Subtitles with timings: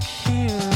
[0.00, 0.73] Seremos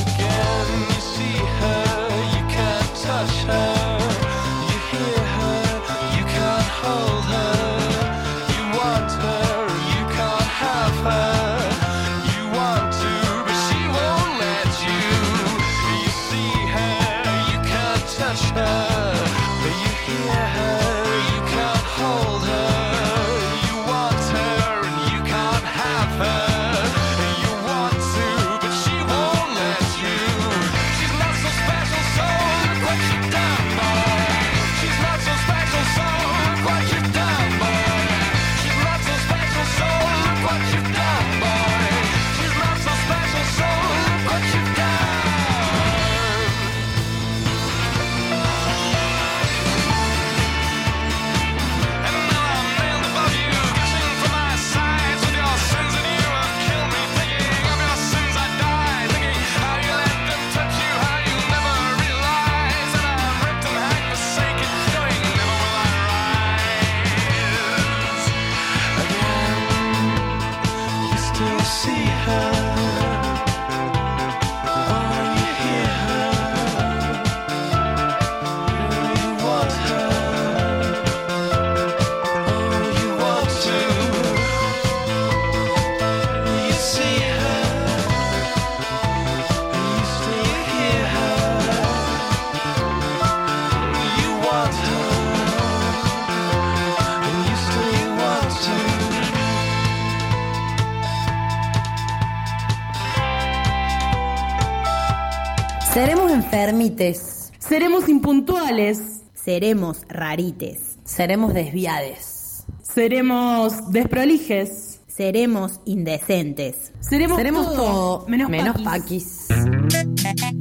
[106.99, 109.23] Seremos impuntuales.
[109.35, 110.99] Seremos rarites.
[111.05, 112.65] Seremos desviades.
[112.83, 115.01] Seremos desprolijes.
[115.07, 116.93] Seremos indecentes.
[116.99, 119.47] Seremos, Seremos todo, menos, menos paquis.
[119.49, 120.59] paquis.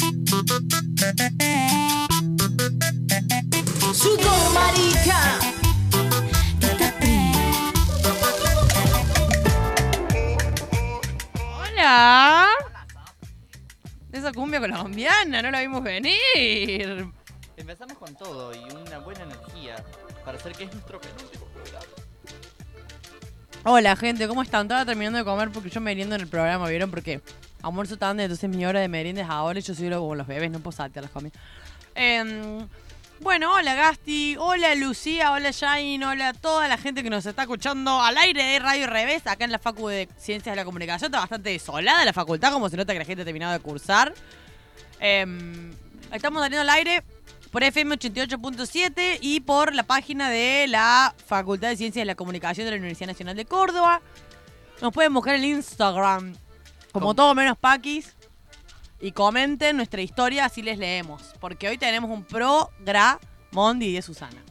[3.93, 5.39] Sudor, marica.
[11.59, 12.56] Hola.
[14.17, 17.07] Esa cumbia colombiana, no la vimos venir.
[17.55, 19.75] Empezamos con todo y una buena energía
[20.25, 21.85] para hacer que es nuestro penúltimo programa.
[23.63, 24.63] Hola gente, ¿cómo están?
[24.63, 26.89] Estaba terminando de comer porque yo meriendo en el programa, ¿vieron?
[26.89, 27.21] Porque
[27.61, 30.49] almuerzo tarde, entonces mi hora de merienda es ahora y yo soy como los bebés,
[30.49, 31.39] no puedo saltear las comidas.
[31.93, 32.67] Em,
[33.21, 38.01] bueno, hola Gasti, hola Lucía, hola Jain, hola toda la gente que nos está escuchando
[38.01, 41.07] al aire de Radio Revés, acá en la Facu de Ciencias de la Comunicación.
[41.07, 44.13] Está bastante desolada la facultad, como se nota que la gente ha terminado de cursar.
[44.99, 45.73] Em,
[46.11, 47.03] estamos saliendo al aire
[47.51, 52.65] por FM 88.7 y por la página de la Facultad de Ciencias de la Comunicación
[52.65, 54.01] de la Universidad Nacional de Córdoba.
[54.81, 56.35] Nos pueden buscar en Instagram
[56.91, 57.15] como ¿Cómo?
[57.15, 58.16] todo menos Paquis
[58.99, 61.33] y comenten nuestra historia así les leemos.
[61.39, 63.19] Porque hoy tenemos un programa
[63.51, 64.41] Mondi de Susana.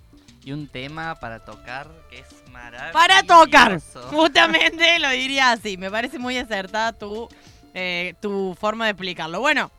[0.45, 2.93] Y un tema para tocar que es maravilloso.
[2.93, 3.81] Para tocar.
[4.11, 5.77] Justamente lo diría así.
[5.77, 7.29] Me parece muy acertada tu,
[7.75, 9.41] eh, tu forma de explicarlo.
[9.41, 9.73] Bueno,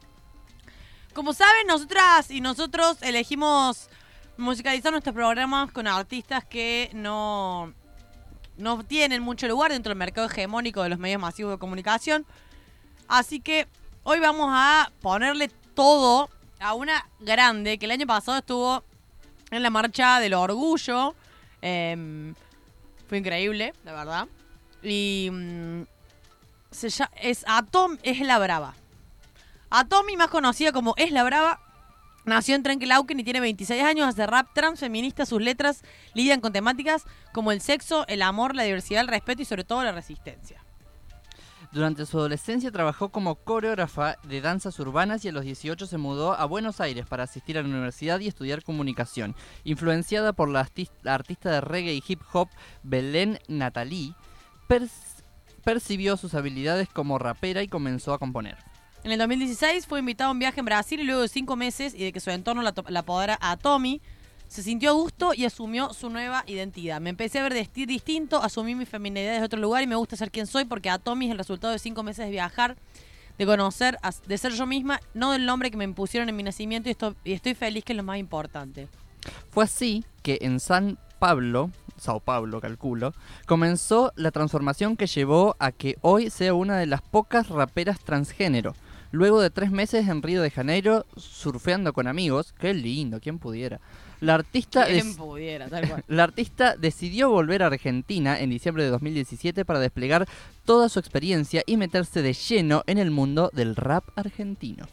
[1.13, 3.89] como saben, nosotras y nosotros elegimos
[4.37, 7.73] musicalizar nuestros programas con artistas que no,
[8.57, 12.25] no tienen mucho lugar dentro del mercado hegemónico de los medios masivos de comunicación.
[13.07, 13.67] Así que
[14.09, 16.29] hoy vamos a ponerle todo
[16.59, 18.81] a una grande que el año pasado estuvo
[19.51, 21.13] en la marcha del orgullo.
[21.61, 22.33] Em,
[23.09, 24.27] fue increíble, la verdad.
[24.81, 25.81] Y mm,
[26.71, 28.73] se lla- es Atom es la brava.
[29.69, 31.59] Atomi, más conocida como Es la Brava,
[32.23, 35.25] nació en Trenquelauquen y tiene 26 años, hace rap trans feminista.
[35.25, 37.03] Sus letras lidian con temáticas
[37.33, 40.63] como el sexo, el amor, la diversidad, el respeto y sobre todo la resistencia.
[41.73, 46.33] Durante su adolescencia trabajó como coreógrafa de danzas urbanas y a los 18 se mudó
[46.33, 49.35] a Buenos Aires para asistir a la universidad y estudiar comunicación.
[49.65, 52.47] Influenciada por la, artis- la artista de reggae y hip hop
[52.83, 54.15] Belén Natalí,
[54.69, 55.23] pers-
[55.65, 58.57] percibió sus habilidades como rapera y comenzó a componer.
[59.03, 61.93] En el 2016 fue invitado a un viaje en Brasil y luego de cinco meses
[61.93, 64.01] y de que su entorno la, la apodara a Tommy,
[64.47, 67.01] se sintió a gusto y asumió su nueva identidad.
[67.01, 70.31] Me empecé a ver distinto, asumí mi feminidad desde otro lugar y me gusta ser
[70.31, 72.77] quien soy porque a Tommy es el resultado de cinco meses de viajar,
[73.37, 76.89] de conocer, de ser yo misma, no del nombre que me impusieron en mi nacimiento
[77.23, 78.87] y estoy feliz que es lo más importante.
[79.51, 83.13] Fue así que en San Pablo, Sao Paulo calculo,
[83.45, 88.75] comenzó la transformación que llevó a que hoy sea una de las pocas raperas transgénero.
[89.11, 93.79] Luego de tres meses en Río de Janeiro, surfeando con amigos, qué lindo, quien pudiera,
[94.19, 96.03] La artista, ¿Quién des- pudiera, tal cual.
[96.07, 100.27] la artista decidió volver a Argentina en diciembre de 2017 para desplegar
[100.65, 104.87] toda su experiencia y meterse de lleno en el mundo del rap argentino.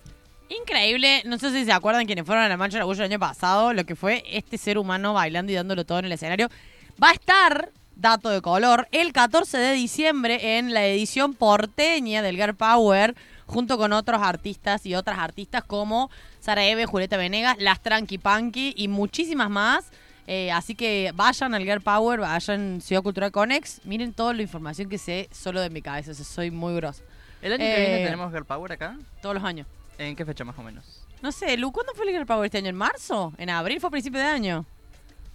[0.51, 3.19] Increíble, no sé si se acuerdan quienes fueron a la Mancha del Orgullo el año
[3.19, 6.49] pasado, lo que fue este ser humano bailando y dándolo todo en el escenario.
[7.03, 12.37] Va a estar, dato de color, el 14 de diciembre en la edición porteña del
[12.37, 13.15] Girl Power,
[13.47, 16.11] junto con otros artistas y otras artistas como
[16.41, 19.87] Sara Eve, Julieta Venegas, Las Tranqui Punky y muchísimas más.
[20.27, 24.89] Eh, así que vayan al Girl Power, vayan Ciudad Cultural Conex, miren toda la información
[24.89, 27.03] que sé solo de mi cabeza, o sea, soy muy grosa.
[27.43, 28.97] ¿El año que Eh, viene tenemos Girl Power acá?
[29.21, 29.67] Todos los años.
[29.99, 31.03] ¿En qué fecha más o menos?
[31.21, 32.69] No sé, Lu, ¿cuándo fue el Girl Power este año?
[32.71, 33.35] ¿En marzo?
[33.37, 33.81] ¿En abril?
[33.81, 34.65] ¿Fue a principio de año?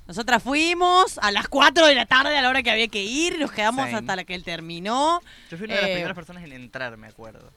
[0.07, 3.37] Nosotras fuimos a las 4 de la tarde a la hora que había que ir,
[3.37, 3.97] nos quedamos Same.
[3.99, 5.21] hasta la que él terminó.
[5.51, 7.51] Yo fui una de las Eh, primeras personas en entrar, me acuerdo.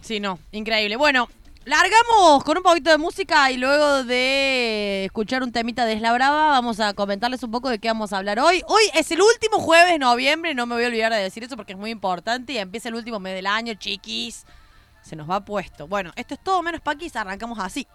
[0.00, 0.96] Sí, no, increíble.
[0.96, 1.28] Bueno,
[1.64, 6.48] largamos con un poquito de música y luego de escuchar un temita de Isla Brava,
[6.48, 8.62] vamos a comentarles un poco de qué vamos a hablar hoy.
[8.66, 11.56] Hoy es el último jueves de noviembre, no me voy a olvidar de decir eso
[11.56, 14.44] porque es muy importante y empieza el último mes del año, chiquis.
[15.02, 15.86] Se nos va puesto.
[15.86, 17.86] Bueno, esto es todo menos Paquis, arrancamos así.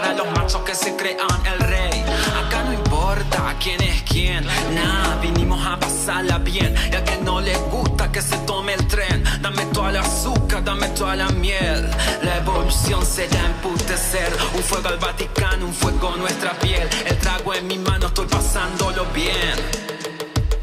[0.00, 2.04] Para los machos que se crean el rey.
[2.44, 6.74] Acá no importa quién es quién, nah, vinimos a pasarla bien.
[6.92, 10.62] Y a que no le gusta que se tome el tren, dame toda la azúcar,
[10.62, 11.90] dame toda la miel.
[12.22, 16.88] La evolución será emputecer, un fuego al Vaticano, un fuego en nuestra piel.
[17.06, 19.56] El trago en mi mano, estoy pasándolo bien.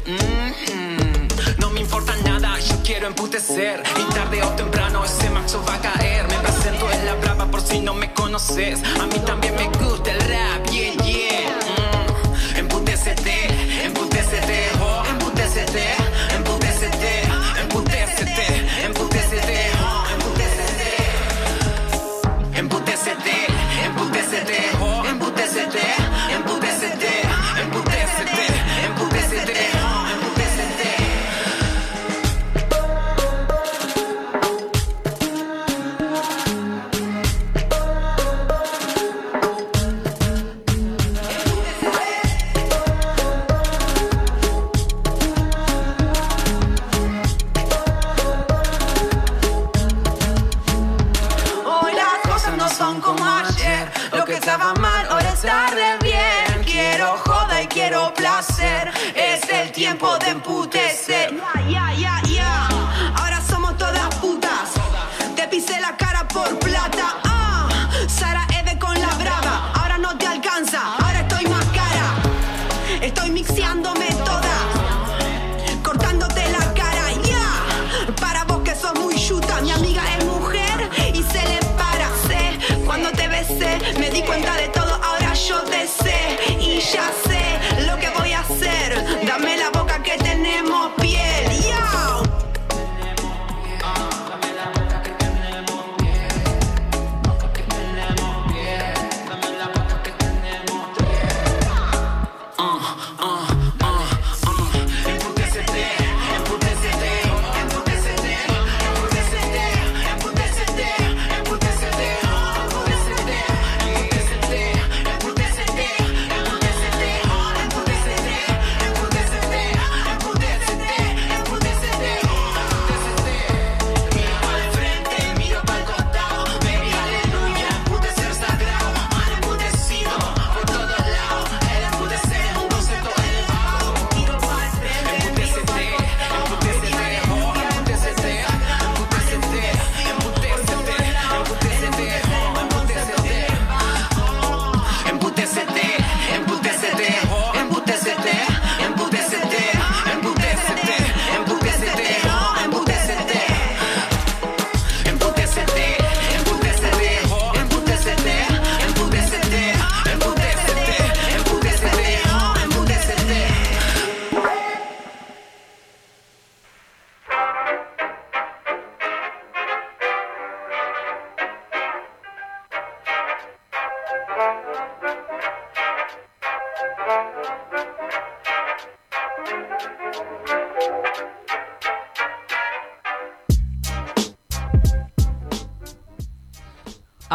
[0.06, 2.25] Mm, No me importa nada,
[2.68, 3.82] yo quiero emputecer.
[3.98, 6.26] Y tarde o temprano ese macho va a caer.
[6.28, 8.82] Me presento en la brava por si no me conoces.
[9.00, 11.75] A mí también me gusta el rap, yeah, yeah.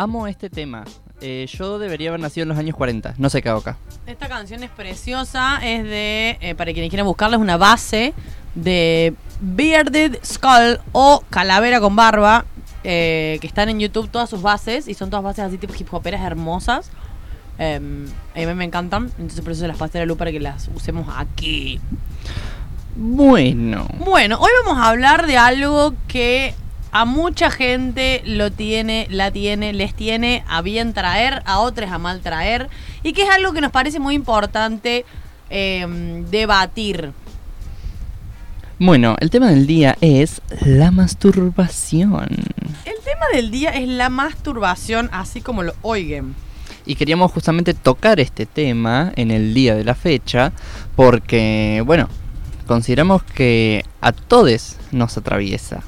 [0.01, 0.83] Amo este tema.
[1.21, 3.13] Eh, yo debería haber nacido en los años 40.
[3.19, 3.77] No sé qué hago acá.
[4.07, 8.15] Esta canción es preciosa, es de, eh, para quienes quieran buscarla, es una base
[8.55, 12.45] de Bearded Skull o Calavera con Barba,
[12.83, 15.93] eh, que están en YouTube todas sus bases y son todas bases así tipo hip
[15.93, 16.89] hoperas hermosas.
[17.59, 20.31] Em, a mí me encantan, entonces por eso se las pasé a la luz para
[20.31, 21.79] que las usemos aquí.
[22.95, 23.87] Bueno.
[23.99, 26.55] Bueno, hoy vamos a hablar de algo que
[26.91, 31.97] a mucha gente lo tiene, la tiene, les tiene a bien traer, a otros a
[31.97, 32.69] mal traer,
[33.03, 35.05] y que es algo que nos parece muy importante
[35.49, 37.13] eh, debatir.
[38.83, 42.29] Bueno, el tema del día es la masturbación.
[42.85, 46.35] El tema del día es la masturbación, así como lo oigan.
[46.85, 50.51] Y queríamos justamente tocar este tema en el día de la fecha
[50.95, 52.09] porque, bueno,
[52.65, 55.83] consideramos que a todos nos atraviesa.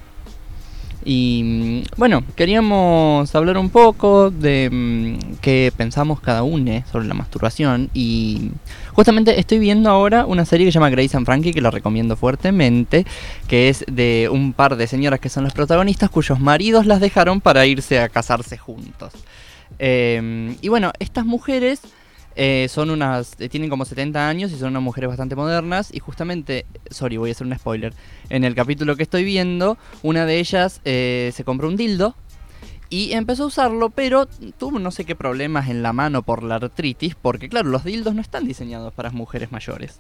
[1.06, 7.14] Y mm, bueno, queríamos hablar un poco de mm, qué pensamos cada uno sobre la
[7.14, 7.90] masturbación.
[7.94, 8.52] Y
[8.94, 12.16] justamente estoy viendo ahora una serie que se llama Grace and Frankie, que la recomiendo
[12.16, 13.06] fuertemente,
[13.48, 17.42] que es de un par de señoras que son las protagonistas, cuyos maridos las dejaron
[17.42, 19.14] para irse a casarse juntos.
[19.80, 21.82] Eh, y bueno, estas mujeres
[22.36, 23.40] eh, son unas.
[23.40, 25.94] eh, tienen como 70 años y son unas mujeres bastante modernas.
[25.94, 27.94] Y justamente, sorry, voy a hacer un spoiler.
[28.30, 32.16] En el capítulo que estoy viendo, una de ellas eh, se compró un dildo.
[32.90, 36.56] Y empezó a usarlo, pero tuvo no sé qué problemas en la mano por la
[36.56, 40.00] artritis, porque claro, los dildos no están diseñados para mujeres mayores.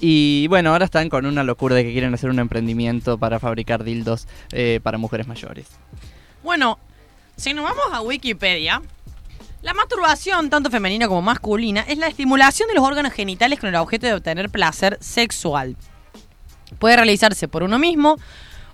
[0.00, 3.84] Y bueno, ahora están con una locura de que quieren hacer un emprendimiento para fabricar
[3.84, 4.26] dildos
[4.82, 5.68] para mujeres mayores.
[6.42, 6.80] Bueno,
[7.38, 8.82] si nos vamos a Wikipedia,
[9.62, 13.74] la masturbación, tanto femenina como masculina, es la estimulación de los órganos genitales con el
[13.76, 15.76] objeto de obtener placer sexual.
[16.78, 18.16] Puede realizarse por uno mismo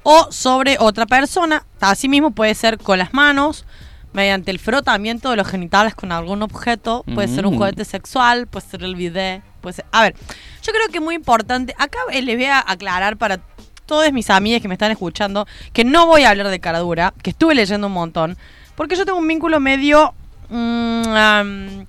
[0.02, 1.64] o sobre otra persona.
[1.80, 3.64] Asimismo puede ser con las manos,
[4.12, 7.04] mediante el frotamiento de los genitales con algún objeto.
[7.14, 7.58] Puede ser un Mm.
[7.58, 9.86] juguete sexual, puede ser el bidet, puede ser...
[9.90, 10.14] A ver,
[10.62, 11.74] yo creo que es muy importante.
[11.78, 13.40] Acá eh, les voy a aclarar para
[13.86, 17.12] todas mis amigas que me están escuchando que no voy a hablar de cara dura,
[17.22, 18.36] que estuve leyendo un montón,
[18.76, 20.14] porque yo tengo un vínculo medio
[20.48, 21.82] mm,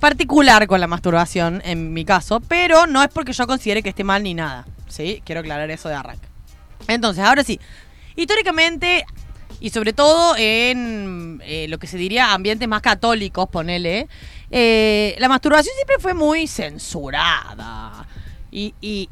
[0.00, 4.04] particular con la masturbación en mi caso, pero no es porque yo considere que esté
[4.04, 5.22] mal ni nada, ¿sí?
[5.24, 6.28] Quiero aclarar eso de arranque.
[6.86, 7.60] Entonces, ahora sí,
[8.16, 9.04] históricamente
[9.60, 14.08] y sobre todo en eh, lo que se diría ambientes más católicos, ponele,
[14.50, 18.06] eh, la masturbación siempre fue muy censurada.
[18.50, 19.08] Y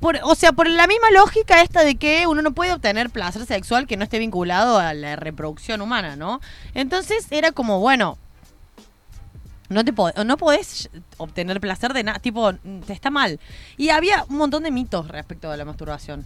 [0.00, 3.44] por, o sea, por la misma lógica esta de que uno no puede obtener placer
[3.46, 6.40] sexual que no esté vinculado a la reproducción humana, ¿no?
[6.74, 8.18] Entonces era como, bueno,
[9.68, 13.38] no te pod- no podés obtener placer de nada, tipo, te está mal.
[13.76, 16.24] Y había un montón de mitos respecto de la masturbación.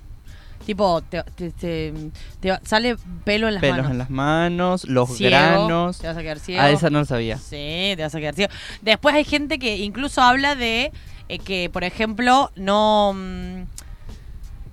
[0.65, 1.93] Tipo, te, te- te-
[2.39, 3.91] te sale pelo en las Pelos manos.
[3.91, 5.99] en las manos, los Ciego, granos.
[5.99, 6.63] Te vas a quedar ciego.
[6.63, 7.37] Ah, esa no lo sabía.
[7.37, 8.53] Sí, te vas a quedar ciego.
[8.81, 10.93] Después hay gente que incluso habla de
[11.35, 13.13] eh, que, por ejemplo, no.
[13.15, 13.63] mm,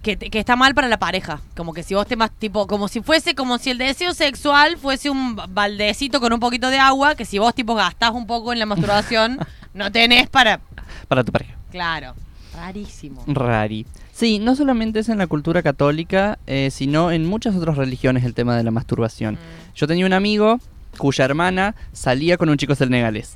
[0.01, 1.41] Que, que está mal para la pareja.
[1.57, 4.77] Como que si vos te más tipo, como si fuese, como si el deseo sexual
[4.77, 8.25] fuese un ba- baldecito con un poquito de agua, que si vos tipo gastás un
[8.25, 9.37] poco en la masturbación,
[9.73, 10.61] no tenés para.
[11.09, 11.55] Para tu pareja.
[11.69, 12.13] Claro.
[12.55, 13.23] Rarísimo.
[13.27, 13.85] Rari.
[14.13, 18.33] Sí, no solamente es en la cultura católica, eh, sino en muchas otras religiones el
[18.33, 19.37] tema de la masturbación.
[19.75, 20.59] Yo tenía un amigo
[20.97, 23.35] cuya hermana salía con un chico senegalés.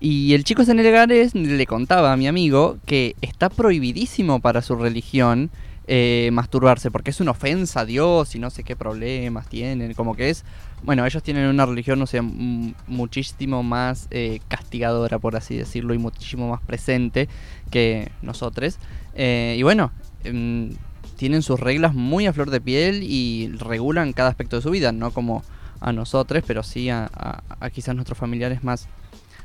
[0.00, 5.50] Y el chico senegalés le contaba a mi amigo que está prohibidísimo para su religión
[5.86, 9.94] eh, masturbarse, porque es una ofensa a Dios y no sé qué problemas tienen.
[9.94, 10.44] Como que es.
[10.82, 15.98] Bueno, ellos tienen una religión, no sé, muchísimo más eh, castigadora, por así decirlo, y
[15.98, 17.28] muchísimo más presente
[17.70, 18.78] que nosotros.
[19.14, 19.92] Eh, y bueno,
[20.24, 20.70] em,
[21.16, 24.92] tienen sus reglas muy a flor de piel y regulan cada aspecto de su vida,
[24.92, 25.42] no como
[25.80, 27.10] a nosotros, pero sí a-
[27.60, 28.88] a quizás nuestros familiares más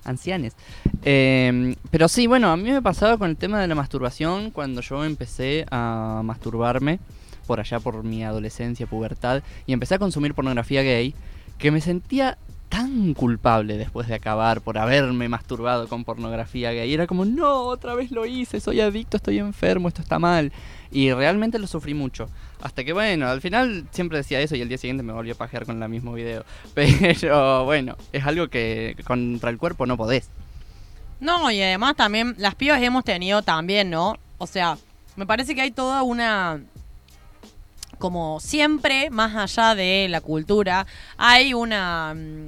[0.03, 0.55] ancianes.
[1.03, 4.81] Eh, pero sí, bueno, a mí me pasaba con el tema de la masturbación cuando
[4.81, 6.99] yo empecé a masturbarme
[7.47, 11.15] por allá por mi adolescencia, pubertad, y empecé a consumir pornografía gay,
[11.57, 12.37] que me sentía
[12.69, 16.93] tan culpable después de acabar por haberme masturbado con pornografía gay.
[16.93, 20.51] Era como, no, otra vez lo hice, soy adicto, estoy enfermo, esto está mal.
[20.91, 22.29] Y realmente lo sufrí mucho.
[22.62, 25.36] Hasta que, bueno, al final siempre decía eso y el día siguiente me volví a
[25.36, 26.43] pajear con el mismo video.
[26.74, 30.29] Pero bueno, es algo que contra el cuerpo no podés.
[31.19, 34.17] No, y además también las pibas hemos tenido también, ¿no?
[34.38, 34.77] O sea,
[35.15, 36.62] me parece que hay toda una
[38.00, 42.48] como siempre, más allá de la cultura, hay una mm,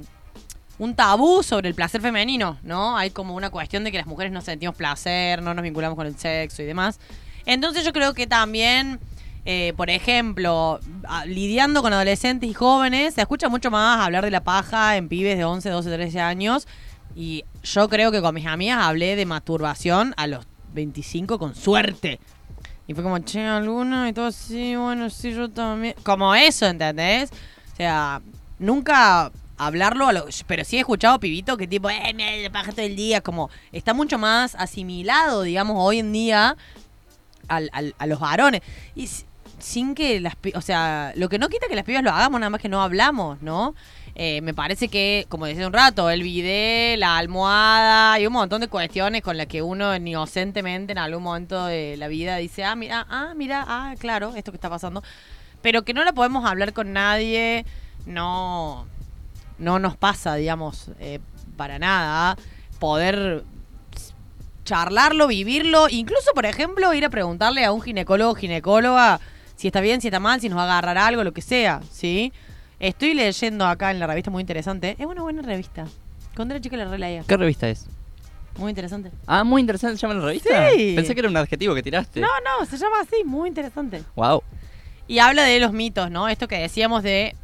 [0.78, 2.96] un tabú sobre el placer femenino, ¿no?
[2.96, 6.06] Hay como una cuestión de que las mujeres no sentimos placer, no nos vinculamos con
[6.06, 6.98] el sexo y demás.
[7.46, 9.00] Entonces yo creo que también
[9.44, 10.78] eh, por ejemplo,
[11.26, 15.36] lidiando con adolescentes y jóvenes, se escucha mucho más hablar de la paja en pibes
[15.36, 16.68] de 11, 12, 13 años.
[17.16, 22.20] Y yo creo que con mis amigas hablé de masturbación a los 25 con suerte.
[22.86, 25.94] Y fue como, che, alguna y todo así, bueno, sí, yo también.
[26.04, 27.30] Como eso, ¿entendés?
[27.72, 28.22] O sea,
[28.60, 32.84] nunca hablarlo, a lo- pero sí he escuchado pibito que tipo, eh, me paja todo
[32.86, 33.20] el día.
[33.20, 36.56] Como está mucho más asimilado, digamos, hoy en día
[37.48, 38.60] al- al- a los varones.
[38.94, 39.08] Y
[39.58, 42.50] sin que las o sea, lo que no quita que las pibas lo hagamos, nada
[42.50, 43.74] más que no hablamos, ¿no?
[44.14, 48.60] Eh, me parece que, como decía un rato, el bidet, la almohada y un montón
[48.60, 52.74] de cuestiones con las que uno inocentemente en algún momento de la vida dice, ah,
[52.76, 55.02] mira, ah, mira, ah, claro, esto que está pasando.
[55.62, 57.64] Pero que no la podemos hablar con nadie,
[58.04, 58.86] no,
[59.58, 61.20] no nos pasa, digamos, eh,
[61.56, 62.36] para nada,
[62.80, 63.44] poder
[64.72, 69.20] charlarlo, vivirlo, incluso, por ejemplo, ir a preguntarle a un ginecólogo o ginecóloga
[69.54, 71.82] si está bien, si está mal, si nos va a agarrar algo, lo que sea,
[71.90, 72.32] ¿sí?
[72.80, 74.96] Estoy leyendo acá en la revista muy interesante.
[74.98, 75.84] Es una buena revista.
[76.34, 77.22] Cuando era chica la releía.
[77.28, 77.86] ¿Qué revista es?
[78.56, 79.10] Muy interesante.
[79.26, 80.70] Ah, muy interesante se llama la revista.
[80.70, 80.94] Sí.
[80.96, 82.20] Pensé que era un adjetivo que tiraste.
[82.20, 84.02] No, no, se llama así, muy interesante.
[84.16, 84.42] Wow.
[85.06, 86.30] Y habla de los mitos, ¿no?
[86.30, 87.36] Esto que decíamos de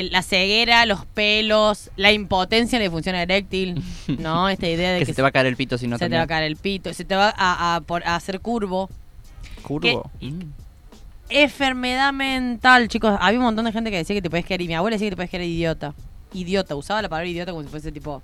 [0.00, 3.82] el- la ceguera, los pelos, la impotencia en la disfunción eréctil,
[4.18, 4.48] ¿no?
[4.48, 6.08] Esta idea de Que, que, se te va a caer el pito si no se
[6.08, 8.88] te va a caer el pito, se te va a, a hacer curvo.
[9.62, 10.10] Curvo.
[10.20, 10.40] Mm.
[11.28, 13.16] Enfermedad mental, chicos.
[13.20, 14.62] Había un montón de gente que decía que te puedes quedar.
[14.62, 15.94] Y mi abuela decía que te puedes quedar idiota.
[16.32, 18.22] Idiota, usaba la palabra idiota como si fuese tipo.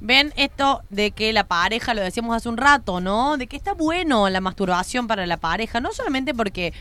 [0.00, 3.36] Ven esto de que la pareja, lo decíamos hace un rato, ¿no?
[3.36, 5.80] De que está bueno la masturbación para la pareja.
[5.80, 6.72] No solamente porque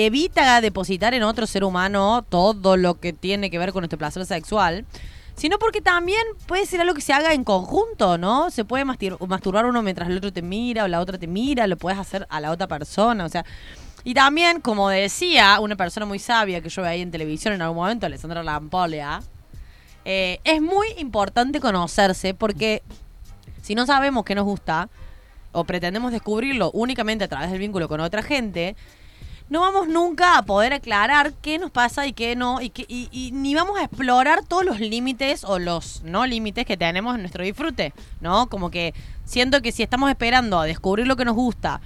[0.00, 4.24] evita depositar en otro ser humano todo lo que tiene que ver con nuestro placer
[4.26, 4.84] sexual.
[5.36, 8.50] Sino porque también puede ser algo que se haga en conjunto, ¿no?
[8.50, 11.76] Se puede masturbar uno mientras el otro te mira o la otra te mira, lo
[11.76, 13.44] puedes hacer a la otra persona, o sea,
[14.04, 17.78] y también, como decía una persona muy sabia que yo veía en televisión en algún
[17.78, 19.22] momento, Alessandra Lampolea,
[20.04, 22.82] eh, es muy importante conocerse porque
[23.62, 24.90] si no sabemos qué nos gusta
[25.52, 28.76] o pretendemos descubrirlo únicamente a través del vínculo con otra gente,
[29.50, 33.08] no vamos nunca a poder aclarar qué nos pasa y qué no, y, qué- y-
[33.12, 37.20] y ni vamos a explorar todos los límites o los no límites que tenemos en
[37.22, 38.48] nuestro disfrute, ¿no?
[38.48, 41.80] Como que siento que si estamos esperando a descubrir lo que nos gusta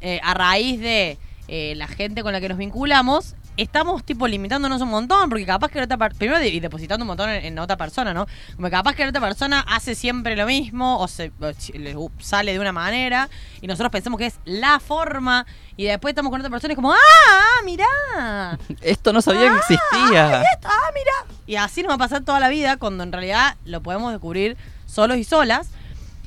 [0.00, 1.16] eh, a raíz de
[1.48, 5.68] eh, la gente con la que nos vinculamos, estamos tipo limitándonos un montón, porque capaz
[5.70, 8.26] que la otra per- primero y depositando un montón en, en otra persona, ¿no?
[8.56, 12.52] Como capaz que la otra persona hace siempre lo mismo o se o le sale
[12.52, 13.28] de una manera
[13.60, 16.76] y nosotros pensamos que es la forma y después estamos con otra persona y es
[16.76, 16.96] como, ¡ah,
[17.28, 18.58] ah, mirá!
[18.82, 20.42] Esto no sabía que existía.
[20.54, 21.36] esto, ah, mira.
[21.46, 24.56] Y así nos va a pasar toda la vida cuando en realidad lo podemos descubrir
[24.86, 25.68] solos y solas.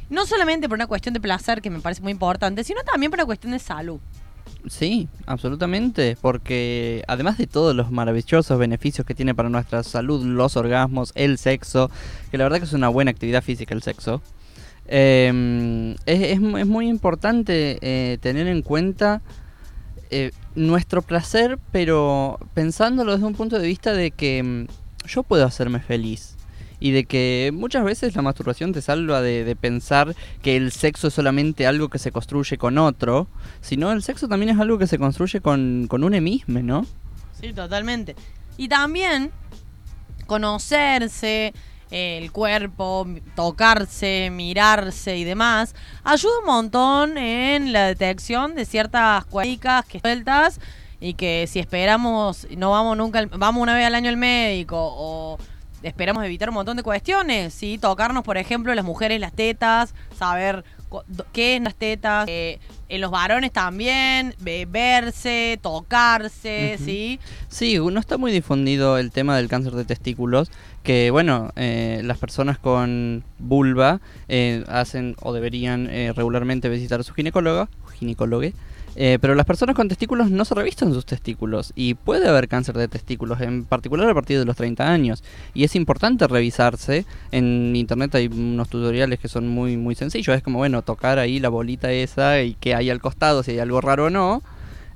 [0.09, 3.19] No solamente por una cuestión de placer, que me parece muy importante, sino también por
[3.19, 3.99] una cuestión de salud.
[4.67, 10.57] Sí, absolutamente, porque además de todos los maravillosos beneficios que tiene para nuestra salud, los
[10.57, 11.89] orgasmos, el sexo,
[12.31, 14.21] que la verdad que es una buena actividad física el sexo,
[14.87, 19.21] eh, es, es es muy importante eh, tener en cuenta
[20.09, 25.45] eh, nuestro placer, pero pensándolo desde un punto de vista de que mm, yo puedo
[25.45, 26.36] hacerme feliz.
[26.79, 31.13] Y de que muchas veces la masturbación te salva de, pensar que el sexo es
[31.13, 33.27] solamente algo que se construye con otro,
[33.61, 36.85] sino el sexo también es algo que se construye con, con uno mismo, ¿no?
[37.39, 38.15] Sí, totalmente.
[38.57, 39.31] Y también
[40.27, 41.53] conocerse,
[41.89, 49.85] el cuerpo, tocarse, mirarse y demás, ayuda un montón en la detección de ciertas cuadricas
[49.85, 50.59] que sueltas
[50.99, 55.37] y que si esperamos, no vamos nunca, vamos una vez al año al médico o
[55.83, 57.77] esperamos evitar un montón de cuestiones, ¿sí?
[57.77, 60.63] Tocarnos, por ejemplo, las mujeres las tetas, saber
[61.33, 62.59] qué es las tetas, eh,
[62.89, 66.77] en los varones también, verse, tocarse.
[66.83, 67.19] ¿sí?
[67.49, 70.51] Sí, no está muy difundido el tema del cáncer de testículos,
[70.83, 77.03] que bueno, eh, las personas con vulva eh, hacen o deberían eh, regularmente visitar a
[77.03, 78.53] su ginecóloga, ginecólogue,
[78.99, 82.75] eh, pero las personas con testículos no se revistan sus testículos y puede haber cáncer
[82.77, 85.23] de testículos, en particular a partir de los 30 años.
[85.53, 87.05] Y es importante revisarse.
[87.31, 90.35] En internet hay unos tutoriales que son muy, muy sencillos.
[90.35, 93.59] Es como, bueno, tocar ahí la bolita esa y que hay al costado, si hay
[93.59, 94.41] algo raro o no.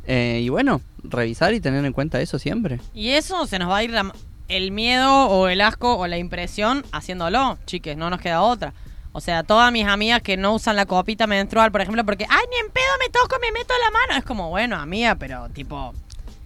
[0.07, 2.79] Eh, y bueno, revisar y tener en cuenta eso siempre.
[2.95, 4.11] Y eso se nos va a ir la-
[4.47, 8.73] el miedo o el asco o la impresión haciéndolo, chiques, no nos queda otra.
[9.13, 12.45] O sea, todas mis amigas que no usan la copita menstrual, por ejemplo, porque, ay,
[12.49, 14.17] ni en pedo me toco, me meto la mano.
[14.19, 15.93] Es como, bueno, amiga, pero tipo,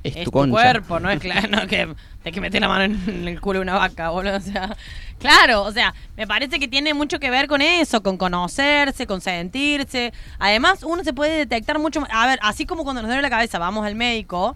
[0.03, 3.27] Es, es tu cuerpo, no es claro, no que te que meter la mano en
[3.27, 4.37] el culo de una vaca, boludo.
[4.37, 4.75] O sea,
[5.19, 9.21] claro, o sea, me parece que tiene mucho que ver con eso, con conocerse, con
[9.21, 10.11] sentirse.
[10.39, 12.01] Además, uno se puede detectar mucho.
[12.01, 14.55] más- A ver, así como cuando nos duele la cabeza, vamos al médico.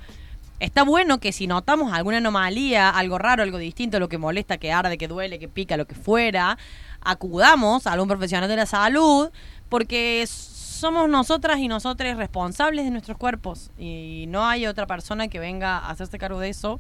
[0.60, 4.74] Está bueno que si notamos alguna anomalía, algo raro, algo distinto, lo que molesta, que
[4.74, 6.58] arde, que duele, que pica, lo que fuera,
[7.01, 9.29] acudamos a algún profesional de la salud,
[9.69, 15.39] porque somos nosotras y nosotros responsables de nuestros cuerpos y no hay otra persona que
[15.39, 16.79] venga a hacerse cargo de eso.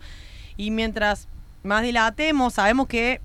[0.55, 1.27] Y mientras
[1.63, 3.21] más dilatemos, sabemos que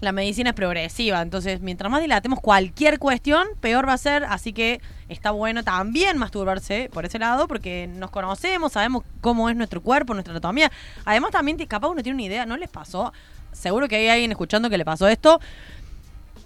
[0.00, 4.52] la medicina es progresiva, entonces mientras más dilatemos cualquier cuestión, peor va a ser, así
[4.52, 9.80] que está bueno también masturbarse por ese lado, porque nos conocemos, sabemos cómo es nuestro
[9.80, 10.72] cuerpo, nuestra anatomía.
[11.04, 13.12] Además también capaz uno tiene una idea, ¿no les pasó?
[13.52, 15.40] Seguro que hay alguien escuchando que le pasó esto.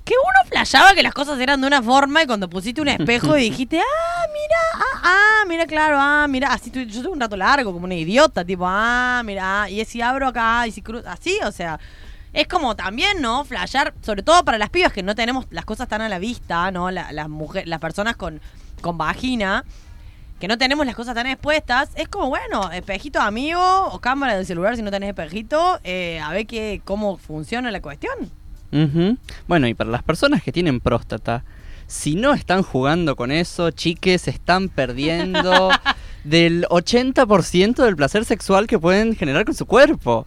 [0.06, 3.36] Que uno flashaba que las cosas eran de una forma y cuando pusiste un espejo
[3.36, 7.36] y dijiste, ah, mira, ah, ah, mira, claro, ah, mira, así yo tuve un rato
[7.36, 11.08] largo, como una idiota, tipo, ah, mira, ah, y si abro acá, y si cruzo,
[11.08, 11.80] así, o sea,
[12.32, 13.44] es como también, ¿no?
[13.44, 16.70] Flashar, sobre todo para las pibas que no tenemos las cosas tan a la vista,
[16.70, 16.92] ¿no?
[16.92, 18.40] La- las mujeres, las personas con,
[18.82, 19.64] con vagina,
[20.38, 24.46] que no tenemos las cosas tan expuestas, es como, bueno, espejito amigo o cámara del
[24.46, 28.30] celular si no tenés espejito, eh, a ver qué, cómo funciona la cuestión.
[29.46, 31.44] Bueno, y para las personas que tienen próstata,
[31.86, 35.70] si no están jugando con eso, chiques, están perdiendo
[36.24, 40.26] del 80% del placer sexual que pueden generar con su cuerpo.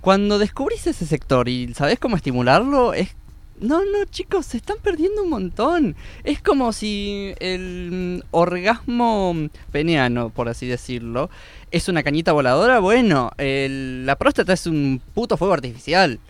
[0.00, 3.14] Cuando descubrís ese sector y sabés cómo estimularlo, es...
[3.60, 5.96] No, no, chicos, se están perdiendo un montón.
[6.22, 9.34] Es como si el mm, orgasmo
[9.72, 11.28] peneano, por así decirlo,
[11.72, 12.78] es una cañita voladora.
[12.78, 16.20] Bueno, el- la próstata es un puto fuego artificial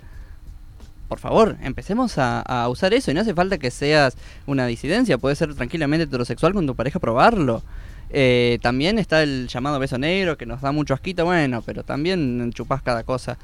[1.08, 4.16] por favor, empecemos a, a usar eso y no hace falta que seas
[4.46, 7.62] una disidencia, puede ser tranquilamente heterosexual con tu pareja probarlo.
[8.10, 12.52] Eh, también está el llamado beso negro que nos da mucho asquito, bueno, pero también
[12.52, 13.38] chupás cada cosa.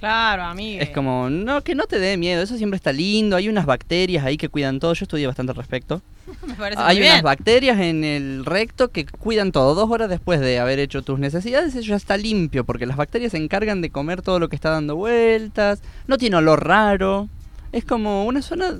[0.00, 0.82] Claro, amigo.
[0.82, 4.24] Es como, no, que no te dé miedo, eso siempre está lindo, hay unas bacterias
[4.24, 6.00] ahí que cuidan todo, yo estudié bastante al respecto.
[6.46, 7.24] Me parece Hay muy unas bien.
[7.24, 9.74] bacterias en el recto que cuidan todo.
[9.74, 13.32] Dos horas después de haber hecho tus necesidades, eso ya está limpio, porque las bacterias
[13.32, 15.82] se encargan de comer todo lo que está dando vueltas.
[16.06, 17.28] No tiene olor raro.
[17.72, 18.72] Es como una zona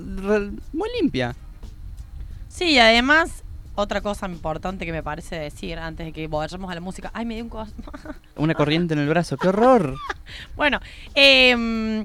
[0.73, 1.37] muy limpia.
[2.49, 3.45] Sí, y además,
[3.81, 7.11] otra cosa importante que me parece decir antes de que vayamos a la música.
[7.15, 7.69] Ay, me dio un cos...
[8.37, 9.97] Una corriente en el brazo, qué horror.
[10.57, 10.81] bueno,
[11.15, 12.05] eh,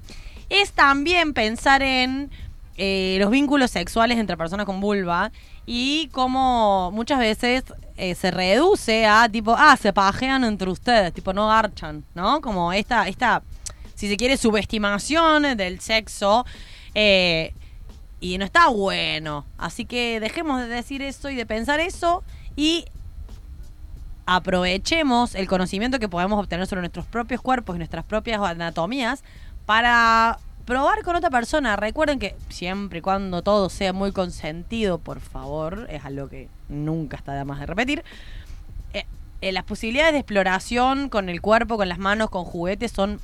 [0.49, 2.29] es también pensar en
[2.77, 5.31] eh, los vínculos sexuales entre personas con vulva
[5.65, 7.63] y cómo muchas veces
[7.97, 12.41] eh, se reduce a tipo, ah, se pajean entre ustedes, tipo, no garchan, ¿no?
[12.41, 13.43] Como esta, esta,
[13.95, 16.45] si se quiere, subestimación del sexo.
[16.93, 17.53] eh,
[18.25, 19.45] y no está bueno.
[19.57, 22.23] Así que dejemos de decir eso y de pensar eso
[22.55, 22.85] y
[24.25, 29.23] aprovechemos el conocimiento que podemos obtener sobre nuestros propios cuerpos y nuestras propias anatomías
[29.65, 31.75] para probar con otra persona.
[31.75, 37.17] Recuerden que siempre y cuando todo sea muy consentido, por favor, es algo que nunca
[37.17, 38.03] está de más de repetir.
[38.93, 39.05] eh,
[39.41, 43.19] eh, las posibilidades de exploración con el cuerpo, con las manos, con juguetes son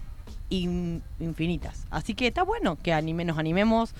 [0.49, 1.87] in- infinitas.
[1.89, 3.95] Así que está bueno que anime, nos animemos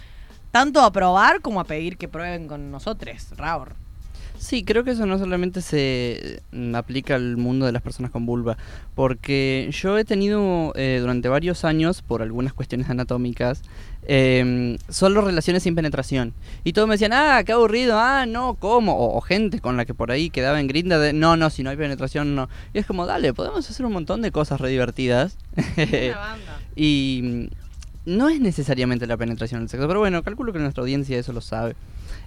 [0.52, 3.76] tanto a probar como a pedir que prueben con nosotros, Raur.
[4.42, 8.26] Sí, creo que eso no solamente se mm, aplica al mundo de las personas con
[8.26, 8.58] vulva,
[8.96, 13.62] porque yo he tenido eh, durante varios años, por algunas cuestiones anatómicas,
[14.08, 16.34] eh, solo relaciones sin penetración.
[16.64, 18.98] Y todos me decían, ah, qué aburrido, ah, no, ¿cómo?
[18.98, 21.62] O, o gente con la que por ahí quedaba en grinda de, no, no, si
[21.62, 22.50] no hay penetración, no.
[22.74, 25.38] Y es como, dale, podemos hacer un montón de cosas re divertidas.
[26.76, 27.71] y mm,
[28.18, 31.42] no es necesariamente la penetración del sexo, pero bueno, calculo que nuestra audiencia eso lo
[31.42, 31.76] sabe.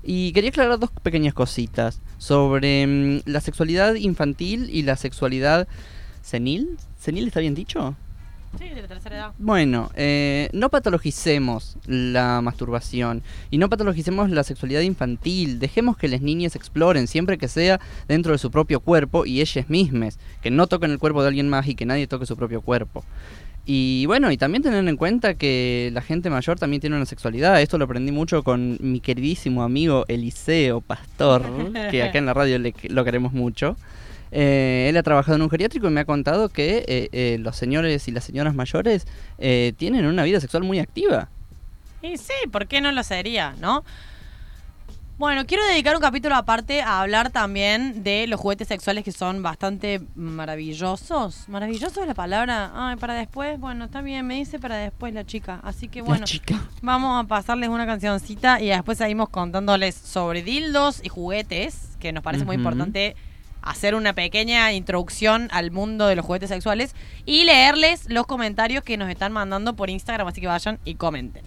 [0.02, 5.68] Y quería aclarar dos pequeñas cositas sobre mm, la sexualidad infantil y la sexualidad
[6.22, 6.76] senil.
[6.98, 7.96] ¿Senil está bien dicho?
[8.58, 9.32] Sí, de la tercera edad.
[9.38, 15.58] Bueno, eh, no patologicemos la masturbación y no patologicemos la sexualidad infantil.
[15.58, 19.68] Dejemos que las niñas exploren siempre que sea dentro de su propio cuerpo y ellas
[19.68, 20.18] mismas.
[20.40, 23.04] Que no toquen el cuerpo de alguien más y que nadie toque su propio cuerpo.
[23.66, 27.60] Y bueno, y también tener en cuenta que la gente mayor también tiene una sexualidad.
[27.62, 31.42] Esto lo aprendí mucho con mi queridísimo amigo Eliseo Pastor,
[31.90, 33.76] que acá en la radio le- lo queremos mucho.
[34.32, 37.56] Eh, él ha trabajado en un geriátrico y me ha contado que eh, eh, los
[37.56, 39.06] señores y las señoras mayores
[39.38, 41.28] eh, tienen una vida sexual muy activa.
[42.02, 43.82] Y sí, ¿por qué no lo sería, no?
[45.16, 49.44] Bueno, quiero dedicar un capítulo aparte a hablar también de los juguetes sexuales que son
[49.44, 51.48] bastante maravillosos.
[51.48, 52.72] ¿Maravilloso es la palabra?
[52.74, 53.60] Ay, para después.
[53.60, 55.60] Bueno, está bien, me dice para después la chica.
[55.62, 56.60] Así que bueno, La chica.
[56.82, 62.24] vamos a pasarles una cancioncita y después seguimos contándoles sobre dildos y juguetes, que nos
[62.24, 63.14] parece muy importante
[63.62, 68.96] hacer una pequeña introducción al mundo de los juguetes sexuales y leerles los comentarios que
[68.96, 71.44] nos están mandando por Instagram, así que vayan y comenten.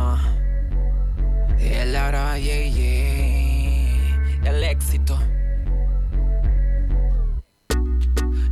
[0.00, 0.16] Ah.
[1.58, 2.68] El ara, yeah.
[4.44, 5.18] El éxito.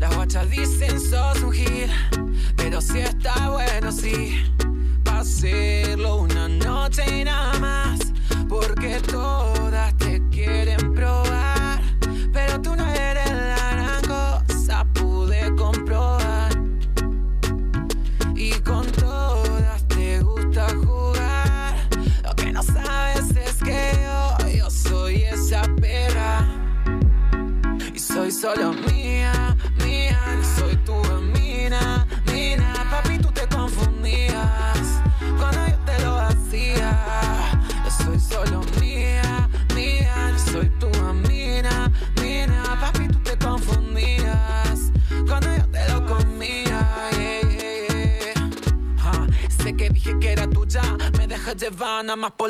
[0.00, 1.38] Las guachas dicen sos
[2.56, 4.44] pero si está bueno, sí.
[5.04, 8.00] Pa' hacerlo una noche y nada más.
[8.48, 11.25] Porque todas te quieren probar.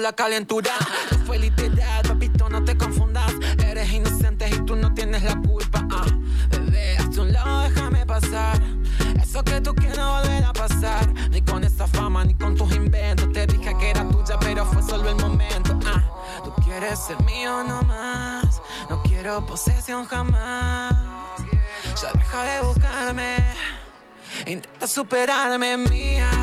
[0.07, 0.71] La calentura.
[1.11, 3.33] No fue literal, papito, no te confundas.
[3.59, 5.85] Eres inocente y tú no tienes la culpa.
[5.91, 6.07] Ah,
[6.51, 8.61] bebé, hazte un lado, déjame pasar.
[9.21, 11.13] Eso que tú quieres no volver a pasar.
[11.31, 13.33] Ni con esa fama, ni con tus inventos.
[13.33, 15.77] Te dije que era tuya, pero fue solo el momento.
[15.85, 16.05] Ah,
[16.45, 18.63] tú quieres ser mío nomás.
[18.89, 20.95] No quiero posesión jamás.
[22.01, 23.37] Ya deja de buscarme.
[24.47, 26.36] Intenta superarme, mía.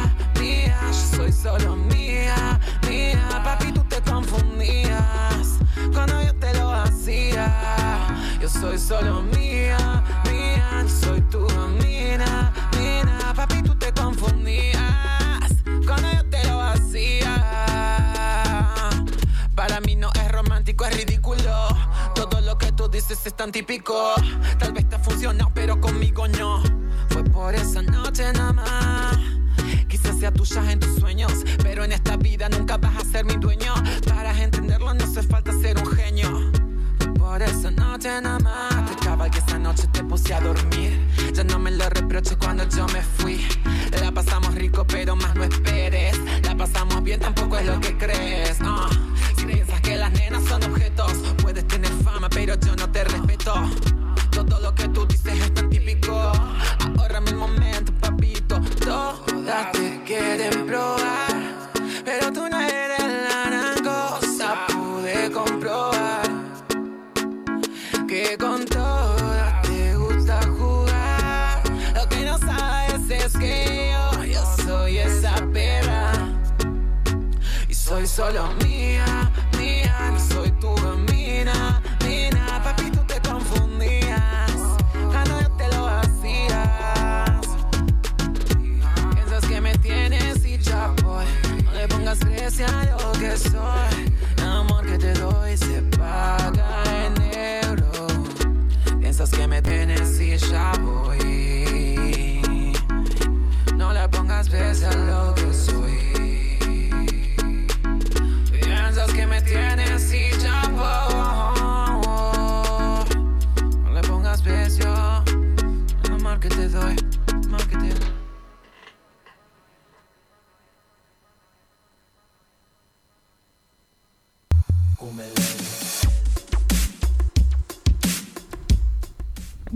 [50.53, 53.03] Son objetos, puedes tener fama, pero yo no te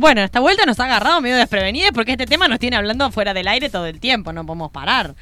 [0.08, 3.34] Bueno, esta vuelta nos ha agarrado medio desprevenidos porque este tema nos tiene hablando fuera
[3.34, 5.16] del aire todo el tiempo, no podemos parar.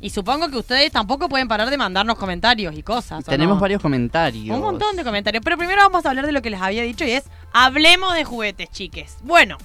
[0.00, 3.26] Y supongo que ustedes tampoco pueden parar de mandarnos comentarios y cosas.
[3.26, 3.60] ¿o Tenemos no?
[3.60, 4.54] varios comentarios.
[4.54, 5.42] Un montón de comentarios.
[5.42, 8.22] Pero primero vamos a hablar de lo que les había dicho y es, hablemos de
[8.22, 9.16] juguetes, chiques.
[9.24, 9.58] Bueno,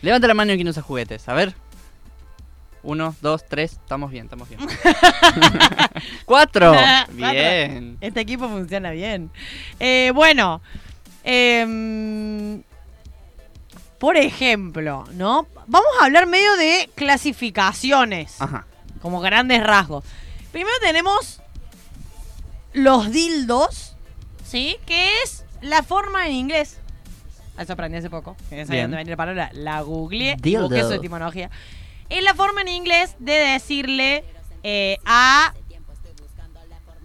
[0.00, 1.28] Levanta la mano quien usa juguetes.
[1.28, 1.52] A ver.
[2.82, 3.72] Uno, dos, tres.
[3.72, 4.62] Estamos bien, estamos bien.
[6.24, 6.72] Cuatro.
[7.10, 7.98] Bien.
[8.00, 9.30] Este equipo funciona bien.
[9.78, 10.62] Eh, bueno,
[11.22, 12.62] em,
[14.02, 15.46] por ejemplo, ¿no?
[15.68, 18.66] Vamos a hablar medio de clasificaciones, Ajá.
[19.00, 20.04] como grandes rasgos.
[20.50, 21.40] Primero tenemos
[22.72, 23.94] los dildos,
[24.44, 24.76] ¿sí?
[24.86, 26.80] Que es la forma en inglés.
[27.56, 28.36] Eso aprendí hace poco.
[28.50, 29.50] Que no sabía dónde venía la palabra.
[29.52, 30.34] La googleé.
[30.34, 30.68] Dildo.
[30.68, 31.48] Busqué su etimología.
[32.08, 34.24] Es la forma en inglés de decirle
[34.64, 35.54] eh, a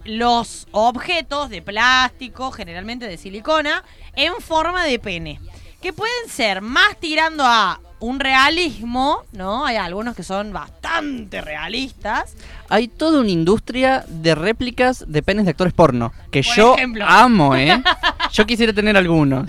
[0.04, 3.84] los objetos de plástico, generalmente de silicona,
[4.16, 5.40] en forma de pene.
[5.80, 9.64] Que pueden ser más tirando a un realismo, ¿no?
[9.66, 12.34] Hay algunos que son bastante realistas.
[12.68, 16.12] Hay toda una industria de réplicas de penes de actores porno.
[16.30, 17.04] Que Por yo ejemplo.
[17.06, 17.82] amo, ¿eh?
[18.32, 19.48] Yo quisiera tener algunos.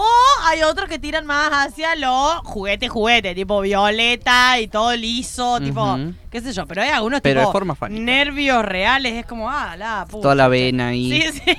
[0.00, 0.06] O
[0.44, 5.98] hay otros que tiran más hacia lo juguete, juguete, tipo violeta y todo liso, tipo,
[6.30, 6.64] qué sé yo.
[6.66, 10.22] Pero hay algunos Pero de tipo forma nervios reales, es como, ah, la puta.
[10.22, 11.20] Toda la vena ahí.
[11.20, 11.56] Sí, sí.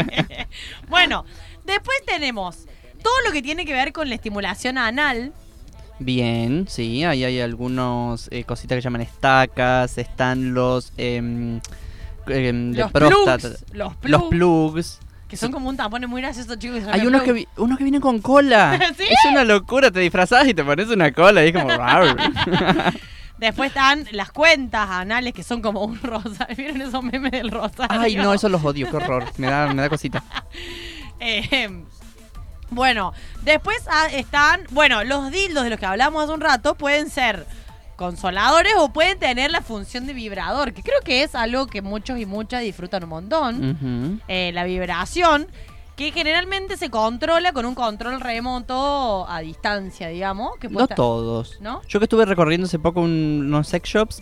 [0.88, 1.26] bueno,
[1.72, 2.66] después tenemos
[3.02, 5.32] todo lo que tiene que ver con la estimulación anal.
[6.00, 11.60] Bien, sí, ahí hay algunos eh, cositas que llaman estacas, están los de
[12.26, 14.28] Los próstata, plugs, los los plugs.
[14.30, 14.98] plugs.
[15.28, 16.84] Que son como un tampón muy gracioso, chicos.
[16.90, 18.80] Hay unos que, unos que vienen con cola.
[18.96, 19.04] ¿Sí?
[19.04, 21.68] Es una locura, te disfrazás y te pones una cola y es como...
[23.38, 26.56] Después están las cuentas anales que son como un rosario.
[26.56, 28.00] ¿Vieron esos memes del rosario?
[28.00, 29.24] Ay, no, eso los odio, qué horror.
[29.36, 30.24] Me da, me da cosita.
[31.20, 31.84] Eh,
[32.70, 37.08] bueno, después ah, están, bueno, los dildos de los que hablamos hace un rato pueden
[37.10, 37.46] ser
[37.96, 42.18] consoladores o pueden tener la función de vibrador, que creo que es algo que muchos
[42.20, 44.20] y muchas disfrutan un montón.
[44.28, 45.48] Eh, la vibración,
[45.96, 50.56] que generalmente se controla con un control remoto a distancia, digamos.
[50.60, 51.56] Que No todos.
[51.60, 51.82] ¿No?
[51.88, 54.20] Yo que estuve recorriendo hace poco un- unos sex shops,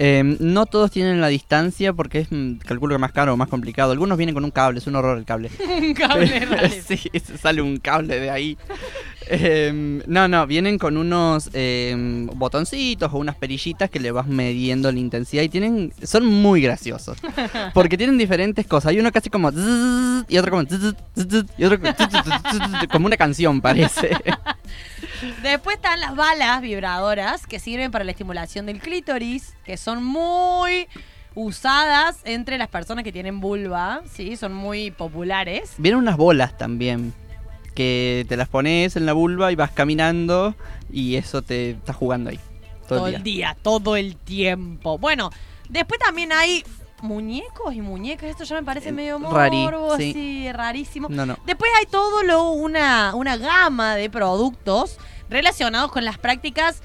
[0.00, 3.48] eh, no todos tienen la distancia porque es, mm, calculo que más caro o más
[3.48, 3.90] complicado.
[3.90, 5.50] Algunos vienen con un cable, es un horror el cable.
[5.80, 8.56] un cable sí, sale un cable de ahí.
[9.30, 14.90] Em, no, no, vienen con unos em, botoncitos o unas perillitas que le vas midiendo
[14.90, 17.18] la intensidad y tienen, son muy graciosos.
[17.74, 18.90] Porque tienen diferentes cosas.
[18.90, 19.50] Hay uno casi como
[20.28, 20.62] y otro como
[21.58, 21.94] y otro como,
[22.90, 24.16] como una canción parece.
[25.42, 30.88] Después están las balas vibradoras que sirven para la estimulación del clítoris, que son muy
[31.34, 35.74] usadas entre las personas que tienen vulva, sí, son muy populares.
[35.78, 37.12] Vienen unas bolas también.
[37.78, 40.56] Que te las pones en la vulva y vas caminando
[40.92, 42.40] y eso te está jugando ahí.
[42.88, 43.56] Todo, el día.
[43.62, 44.98] todo el tiempo.
[44.98, 45.30] Bueno,
[45.68, 46.64] después también hay
[47.02, 50.12] muñecos y muñecas, esto ya me parece Eh, medio rari, morbo, sí.
[50.12, 51.06] sí, rarísimo.
[51.08, 51.36] No, no.
[51.46, 54.98] Después hay todo lo, una, una gama de productos
[55.30, 56.82] relacionados con las prácticas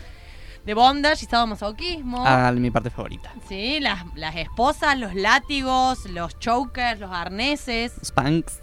[0.65, 2.23] de bondage y sadomasoquismo.
[2.23, 3.33] Ah, mi parte favorita.
[3.49, 8.59] Sí, las, las esposas, los látigos, los chokers, los arneses, Spanks,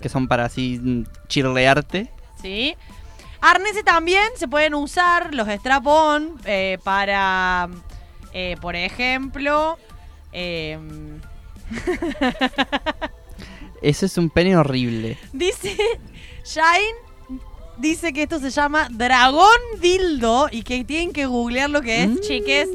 [0.00, 2.10] que son para así mm, chirlearte.
[2.40, 2.74] ¿sí?
[3.40, 7.68] Arneses también se pueden usar, los strap-on, eh, para,
[8.32, 9.78] eh, por ejemplo,
[10.32, 11.20] em,
[13.82, 15.18] Eso es un pene horrible.
[15.32, 15.76] dice
[16.44, 17.40] Shine,
[17.76, 19.46] dice que esto se llama dragón
[19.80, 22.20] dildo y que tienen que googlear lo que es, Mm.
[22.20, 22.68] chiques.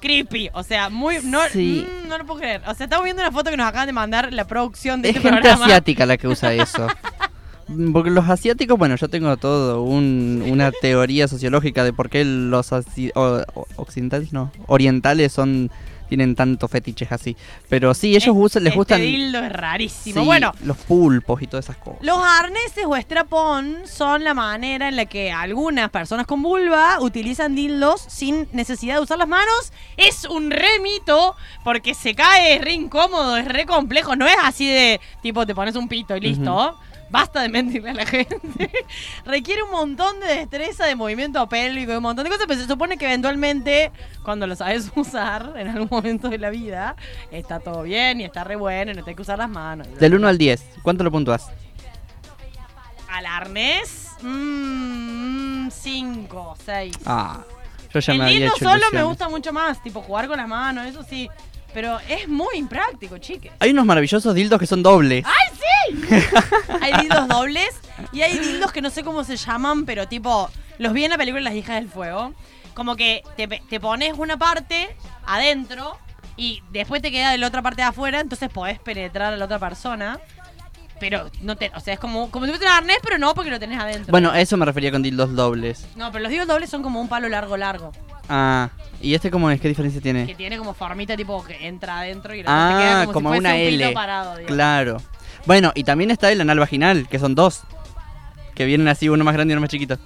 [0.00, 1.18] Creepy, o sea, muy.
[1.22, 1.86] No, Sí.
[2.04, 2.62] mm, no lo puedo creer.
[2.66, 5.16] O sea, estamos viendo una foto que nos acaban de mandar la producción de Es
[5.16, 5.64] este gente programa.
[5.66, 6.86] asiática la que usa eso.
[7.92, 12.72] Porque los asiáticos, bueno, yo tengo todo un- una teoría sociológica de por qué los
[12.72, 13.44] asi- o-
[13.76, 15.70] occidentales, no, orientales son
[16.10, 17.36] tienen tanto fetiches así.
[17.70, 20.20] Pero sí, ellos usan, les este gustan dildo es rarísimo.
[20.20, 22.00] sí, Bueno, los pulpos y todas esas cosas.
[22.02, 27.54] los arneses o strap-on son la manera en la que algunas personas con vulva utilizan
[27.54, 29.72] dildos sin necesidad de usar las manos.
[29.96, 34.16] Es un re mito porque se cae, es re incómodo, es re complejo.
[34.16, 36.76] No es así de tipo te pones un pito y listo.
[37.12, 38.70] Basta de mentirle a la gente.
[39.24, 42.96] Requiere un montón de destreza, de movimiento pélvico un montón de cosas, pero se supone
[42.96, 43.90] que eventualmente,
[44.22, 46.96] cuando lo sabes usar en algún momento de la vida,
[47.30, 49.86] está todo bien y está re bueno y no te hay que usar las manos.
[49.98, 51.48] Del 1 al 10, ¿cuánto lo puntúas?
[53.08, 56.96] Al arnés, 5, 6.
[57.06, 57.40] Ah,
[57.92, 60.48] yo ya el me había hecho solo me gusta mucho más, tipo jugar con las
[60.48, 61.28] manos, eso sí.
[61.72, 63.52] Pero es muy impráctico, chiques.
[63.60, 65.24] Hay unos maravillosos dildos que son dobles.
[65.24, 65.64] ¡Ay, sí!
[66.80, 67.80] hay dildos dobles
[68.12, 71.18] y hay dildos que no sé cómo se llaman, pero tipo, los vi en la
[71.18, 72.34] película Las hijas del fuego.
[72.80, 74.88] Como que te, te pones una parte
[75.26, 75.98] adentro
[76.38, 79.44] y después te queda de la otra parte de afuera, entonces podés penetrar a la
[79.44, 80.18] otra persona.
[80.98, 83.50] Pero no te, o sea, es como, como si fuese un arnés, pero no porque
[83.50, 84.10] lo tenés adentro.
[84.10, 85.86] Bueno, eso me refería con dildos dobles.
[85.94, 87.92] No, pero los dildos dobles son como un palo largo, largo.
[88.30, 88.70] Ah,
[89.02, 89.60] ¿y este cómo es?
[89.60, 90.24] ¿Qué diferencia tiene?
[90.26, 93.12] Que tiene como formita tipo que entra adentro y el otro te queda Ah, como,
[93.12, 93.92] como, si fuese una un L.
[93.92, 94.56] parado, digamos.
[94.56, 94.96] claro.
[95.44, 97.60] Bueno, y también está el anal vaginal, que son dos.
[98.54, 99.98] Que vienen así, uno más grande y uno más chiquito.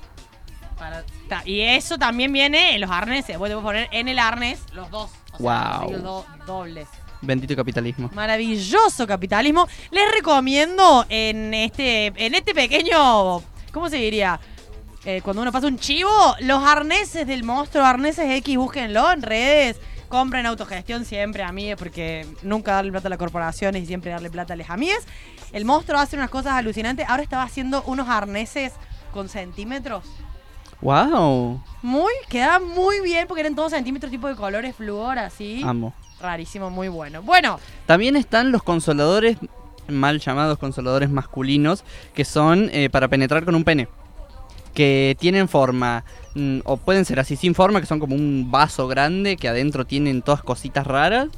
[1.44, 3.38] Y eso también viene en los arneses.
[3.38, 5.10] Vos te puedes poner en el arnés los dos.
[5.32, 5.90] O sea, Guau.
[5.92, 6.88] los do- dobles.
[7.22, 8.10] Bendito capitalismo.
[8.14, 9.66] Maravilloso capitalismo.
[9.90, 14.38] Les recomiendo en este, en este pequeño, ¿cómo se diría?
[15.06, 16.10] Eh, cuando uno pasa un chivo,
[16.40, 19.78] los arneses del monstruo, arneses X, búsquenlo en redes.
[20.08, 24.52] Compren autogestión siempre, amigues, porque nunca darle plata a las corporaciones y siempre darle plata
[24.54, 25.00] a las amigues.
[25.52, 27.08] El monstruo hace unas cosas alucinantes.
[27.08, 28.72] Ahora estaba haciendo unos arneses
[29.12, 30.04] con centímetros.
[30.84, 31.62] ¡Wow!
[31.80, 35.62] Muy, quedaba muy bien porque eran todos centímetros tipo de colores flúor así.
[35.64, 35.94] Amo.
[36.20, 37.22] Rarísimo, muy bueno.
[37.22, 39.38] Bueno, También están los consoladores,
[39.88, 43.88] mal llamados consoladores masculinos, que son eh, para penetrar con un pene.
[44.74, 46.04] Que tienen forma,
[46.34, 49.86] mm, o pueden ser así sin forma, que son como un vaso grande que adentro
[49.86, 51.28] tienen todas cositas raras.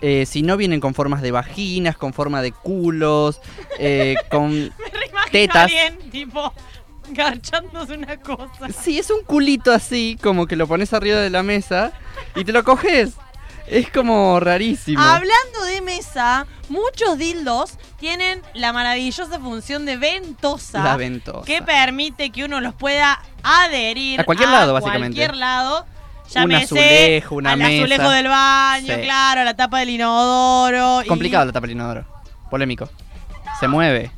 [0.00, 3.40] Eh, si no, vienen con formas de vaginas, con forma de culos,
[3.78, 4.50] eh, con...
[4.60, 5.70] me Tetas.
[5.70, 6.52] alguien tipo
[7.12, 8.68] garchándose una cosa.
[8.82, 11.92] Sí, es un culito así, como que lo pones arriba de la mesa
[12.34, 13.12] y te lo coges.
[13.66, 15.00] Es como rarísimo.
[15.00, 20.82] Hablando de mesa, muchos dildos tienen la maravillosa función de ventosa.
[20.82, 21.44] La ventosa.
[21.46, 25.16] Que permite que uno los pueda adherir A cualquier lado, básicamente.
[25.16, 25.86] cualquier lado.
[26.26, 27.82] Un Llámese azulejo, una al mesa.
[27.84, 29.00] azulejo del baño, Sí.
[29.02, 31.02] claro, a la tapa del inodoro.
[31.02, 32.04] y- Complicado la tapa del inodoro.
[32.50, 32.88] Polémico.
[33.60, 34.10] Se mueve.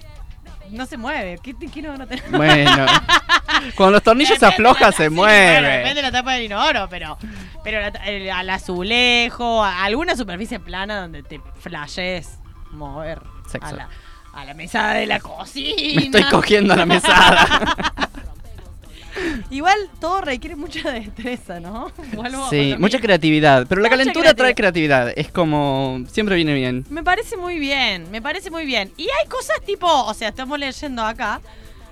[0.73, 1.39] No se mueve.
[1.43, 2.87] ¿Qué, qué no, no te- Bueno.
[3.77, 5.33] Cuando los tornillos se aflojan, se sí, bueno,
[5.69, 5.95] depende mueve.
[5.95, 7.17] de la tapa del inodoro, pero,
[7.63, 12.39] pero la- el- al azulejo, a alguna superficie plana donde te flashes
[12.73, 13.69] mover Sexo.
[13.69, 13.89] a la,
[14.35, 15.75] a la mesada de la cocina.
[15.97, 17.47] Me estoy cogiendo la mesada.
[19.51, 21.93] Igual todo requiere mucha destreza, ¿no?
[22.15, 23.67] Vuelvo Sí, mucha creatividad.
[23.69, 25.13] Pero la Mucha calentura trae creatividad.
[25.17, 26.05] Es como.
[26.11, 26.85] Siempre viene bien.
[26.91, 28.91] Me parece muy bien, me parece muy bien.
[28.97, 31.41] Y hay cosas tipo, o sea, estamos leyendo acá.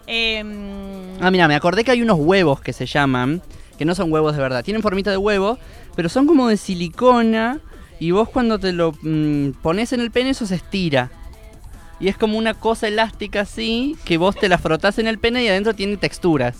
[0.06, 3.42] em, Ah, mira, me acordé que hay unos huevos que se llaman.
[3.78, 4.62] Que no son huevos de verdad.
[4.64, 5.58] Tienen formita de huevo,
[5.96, 7.60] pero son como de silicona.
[7.98, 11.10] Y vos cuando te lo mm, pones en el pene, eso se estira.
[11.98, 15.42] Y es como una cosa elástica así, que vos te la frotás en el pene
[15.44, 16.56] y adentro tiene texturas.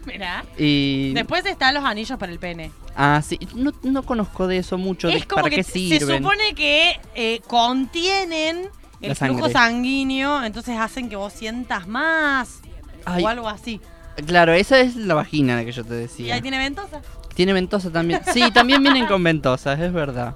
[0.06, 0.44] mirá.
[0.58, 1.12] Y.
[1.14, 2.70] Después están los anillos para el pene.
[2.96, 3.38] Ah, sí.
[3.54, 5.08] No, no conozco de eso mucho.
[5.08, 6.22] de Es como ¿Para que qué se sirven?
[6.22, 8.68] supone que eh, contienen
[9.00, 12.60] el flujo sanguíneo, entonces hacen que vos sientas más
[13.04, 13.80] Ay, o algo así.
[14.26, 16.34] Claro, esa es la vagina que yo te Y decía.
[16.34, 17.00] ahí tiene ventosa.
[17.34, 18.20] Tiene ventosa también.
[18.34, 20.34] Sí, también vienen con ventosas, es verdad.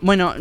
[0.00, 0.34] Bueno,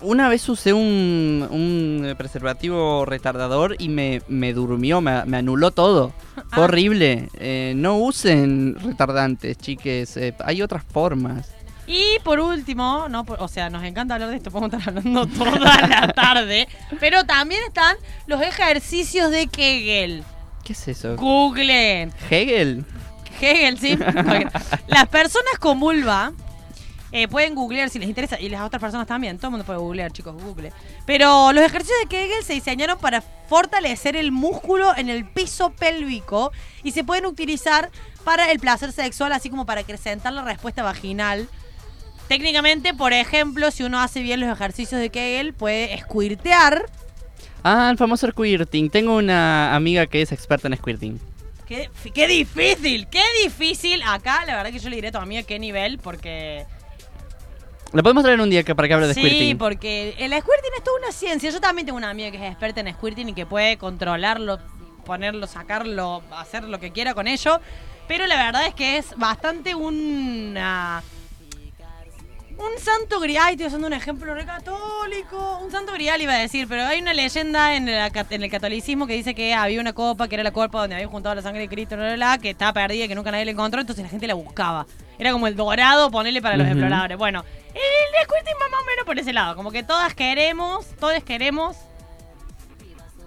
[0.00, 6.12] una vez usé un, un preservativo retardador y me, me durmió, me, me anuló todo.
[6.34, 6.60] Fue Ah.
[6.64, 7.28] horrible.
[7.38, 10.16] Eh, no usen retardantes, chiques.
[10.16, 11.50] eh, hay otras formas.
[11.88, 15.24] Y por último, no, Por- o sea, nos encanta hablar de esto, podemos estar hablando
[15.38, 16.66] toda la tarde,
[16.98, 20.24] pero también están los ejercicios de Kegel.
[20.64, 21.14] ¿Qué es eso?
[21.16, 22.12] Googlen.
[22.28, 22.84] ¿Hegel?
[23.40, 23.96] Hegel, sí.
[24.88, 26.32] Las personas con vulva
[27.12, 29.36] eh, pueden googlear si les interesa, y las otras personas también.
[29.36, 30.72] Todo el mundo puede googlear, chicos, google.
[31.06, 36.52] Pero los ejercicios de Kegel se diseñaron para fortalecer el músculo en el piso pélvico
[36.82, 37.90] y se pueden utilizar
[38.24, 41.48] para el placer sexual, así como para acrecentar la respuesta vaginal.
[42.28, 46.86] Técnicamente, por ejemplo, si uno hace bien los ejercicios de Kegel, puede squirtear.
[47.62, 48.90] Ah, el famoso squirting.
[48.90, 51.20] Tengo una amiga que es experta en squirting.
[51.68, 54.02] Qué, qué difícil, qué difícil.
[54.04, 56.66] Acá, la verdad que yo le diré a tu amiga qué nivel, porque
[57.96, 59.56] ¿La podemos traer un día que para que hable de sí, squirting?
[59.56, 61.48] porque el squirting es toda una ciencia.
[61.48, 64.58] Yo también tengo una amiga que es experta en squirting y que puede controlarlo,
[65.06, 67.58] ponerlo, sacarlo, hacer lo que quiera con ello.
[68.06, 71.02] Pero la verdad es que es bastante una...
[72.58, 75.58] Un santo grial, estoy usando un ejemplo re católico.
[75.62, 79.06] Un santo grial iba a decir, pero hay una leyenda en el, en el catolicismo
[79.06, 81.62] que dice que había una copa, que era la copa donde habían juntado la sangre
[81.62, 84.08] de Cristo, bla, bla, bla, que estaba perdida, que nunca nadie la encontró, entonces la
[84.08, 84.86] gente la buscaba.
[85.18, 87.18] Era como el dorado, ponerle para los exploradores.
[87.18, 87.44] Bueno,
[87.74, 89.54] el squirting va más o menos por ese lado.
[89.54, 91.76] Como que todas queremos, todos queremos.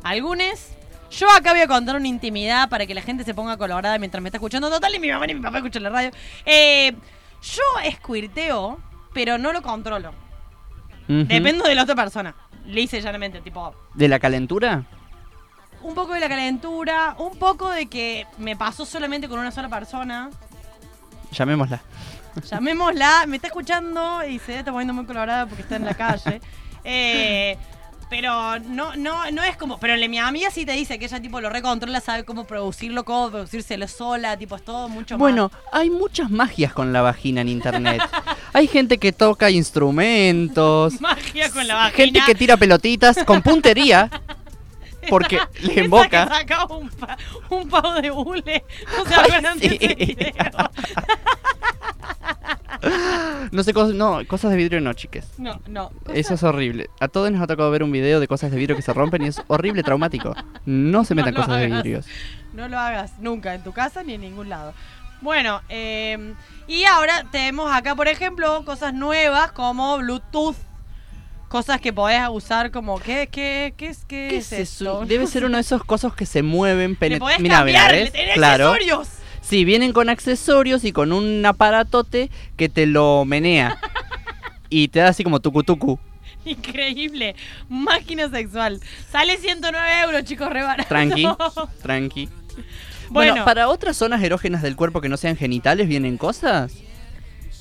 [0.03, 0.69] Algunos.
[1.11, 4.21] Yo acá voy a contar una intimidad para que la gente se ponga colorada mientras
[4.21, 4.69] me está escuchando.
[4.69, 6.11] Total, y mi mamá y mi papá escuchan la radio.
[6.45, 6.93] Eh,
[7.41, 8.79] yo squirteo,
[9.13, 10.13] pero no lo controlo.
[11.07, 12.35] Dependo de la otra persona.
[12.65, 14.85] Le hice llanamente, tipo, ¿De la calentura?
[15.81, 19.69] un poco de la calentura, un poco de que me pasó solamente con una sola
[19.69, 20.29] persona.
[21.31, 21.81] Llamémosla.
[22.49, 26.41] Llamémosla, me está escuchando y se está poniendo muy colorada porque está en la calle.
[26.85, 27.57] Eh,
[28.09, 29.79] pero no, no, no es como.
[29.79, 33.29] Pero mi amiga sí te dice que ella tipo lo recontrola, sabe cómo producirlo, cómo
[33.29, 35.19] producírselo sola, tipo, es todo mucho más.
[35.19, 38.01] Bueno, hay muchas magias con la vagina en internet.
[38.53, 41.95] hay gente que toca instrumentos, Magia con la vagina.
[41.95, 44.09] gente que tira pelotitas con puntería
[45.09, 46.23] porque Esa- le esa emboca.
[46.27, 47.17] que sacaba un, pa-
[47.49, 48.63] un pavo de hule.
[49.07, 49.65] Sí.
[49.69, 50.33] ese video.
[53.51, 55.27] No sé, cosas, no, cosas de vidrio no, chiques.
[55.37, 55.91] No, no.
[56.13, 56.89] Eso es horrible.
[56.99, 59.23] A todos nos ha tocado ver un video de cosas de vidrio que se rompen
[59.23, 60.33] y es horrible, traumático.
[60.65, 62.05] No se metan cosas de vidrios.
[62.53, 64.73] No lo hagas nunca en tu casa ni en ningún lado.
[65.21, 66.33] Bueno, eh,
[66.67, 70.55] y ahora tenemos acá, por ejemplo, cosas nuevas como Bluetooth.
[71.49, 75.03] Cosas que podés usar como, ¿qué, qué, qué es, qué ¿Qué es es eso?
[75.07, 76.95] Debe ser uno de esos cosas que se mueven.
[76.95, 77.63] Penet- podés Mirá,
[78.35, 78.69] Claro.
[78.69, 79.07] accesorios.
[79.41, 83.79] Sí, vienen con accesorios y con un aparatote que te lo menea.
[84.69, 85.99] y te da así como tucu tucu.
[86.45, 87.35] Increíble.
[87.67, 88.79] Máquina sexual.
[89.11, 90.87] Sale 109 euros, chicos, re barato.
[90.87, 91.27] Tranqui,
[91.81, 92.29] tranqui.
[93.09, 96.73] Bueno, Bueno, para otras zonas erógenas del cuerpo que no sean genitales, ¿vienen cosas?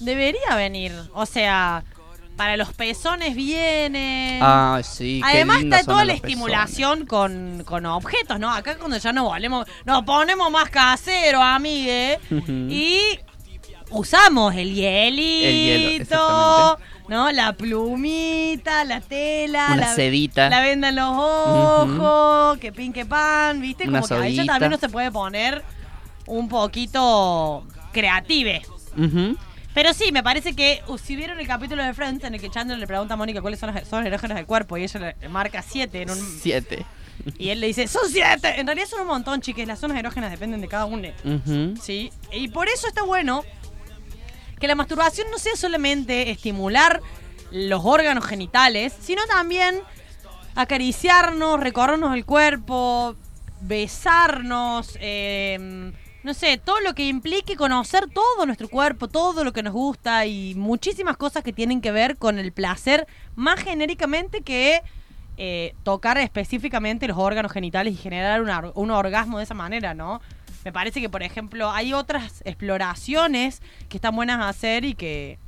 [0.01, 0.92] debería venir.
[1.12, 1.84] O sea,
[2.36, 4.38] para los pezones viene.
[4.40, 5.20] Ah, sí.
[5.24, 8.53] Además está toda la estimulación con, con objetos, ¿no?
[8.53, 13.18] Acá cuando ya nos volvemos, nos ponemos más caseros, amigue, y
[13.90, 16.84] usamos el hielito, exactamente.
[17.09, 17.30] ¿No?
[17.32, 20.48] La plumita, la tela, Una la, sedita.
[20.50, 23.88] la venda en los ojos, que pin que pan, ¿viste?
[23.88, 24.52] Una Como que a ella sodita.
[24.54, 25.62] también no se puede poner
[26.26, 28.62] un poquito creative.
[29.74, 32.50] Pero sí, me parece que uh, si vieron el capítulo de Friends en el que
[32.50, 35.28] Chandler le pregunta a Mónica cuáles son las zonas erógenas del cuerpo y ella le
[35.28, 36.84] marca siete en un, Siete.
[37.38, 38.59] y él le dice, son siete.
[38.59, 39.66] En realidad son un montón, chiques.
[39.68, 41.09] Las zonas erógenas dependen de cada uno.
[41.24, 41.74] Ujú.
[41.80, 42.11] ¿Sí?
[42.32, 43.44] Y por eso está bueno
[44.59, 47.00] que la masturbación no sea solamente estimular
[47.50, 49.80] los órganos genitales, sino también
[50.54, 53.16] acariciarnos, recorrernos el cuerpo,
[53.61, 55.92] besarnos, eh,
[56.22, 60.26] no sé, todo lo que implique conocer todo nuestro cuerpo, todo lo que nos gusta
[60.26, 64.82] y muchísimas cosas que tienen que ver con el placer más genéricamente que
[65.36, 68.42] eh, tocar específicamente los órganos genitales y generar
[68.74, 70.20] un orgasmo de esa manera, ¿no?
[70.64, 75.38] Me parece que, por ejemplo, hay otras exploraciones que están buenas a hacer y que...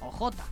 [0.00, 0.44] Ojota.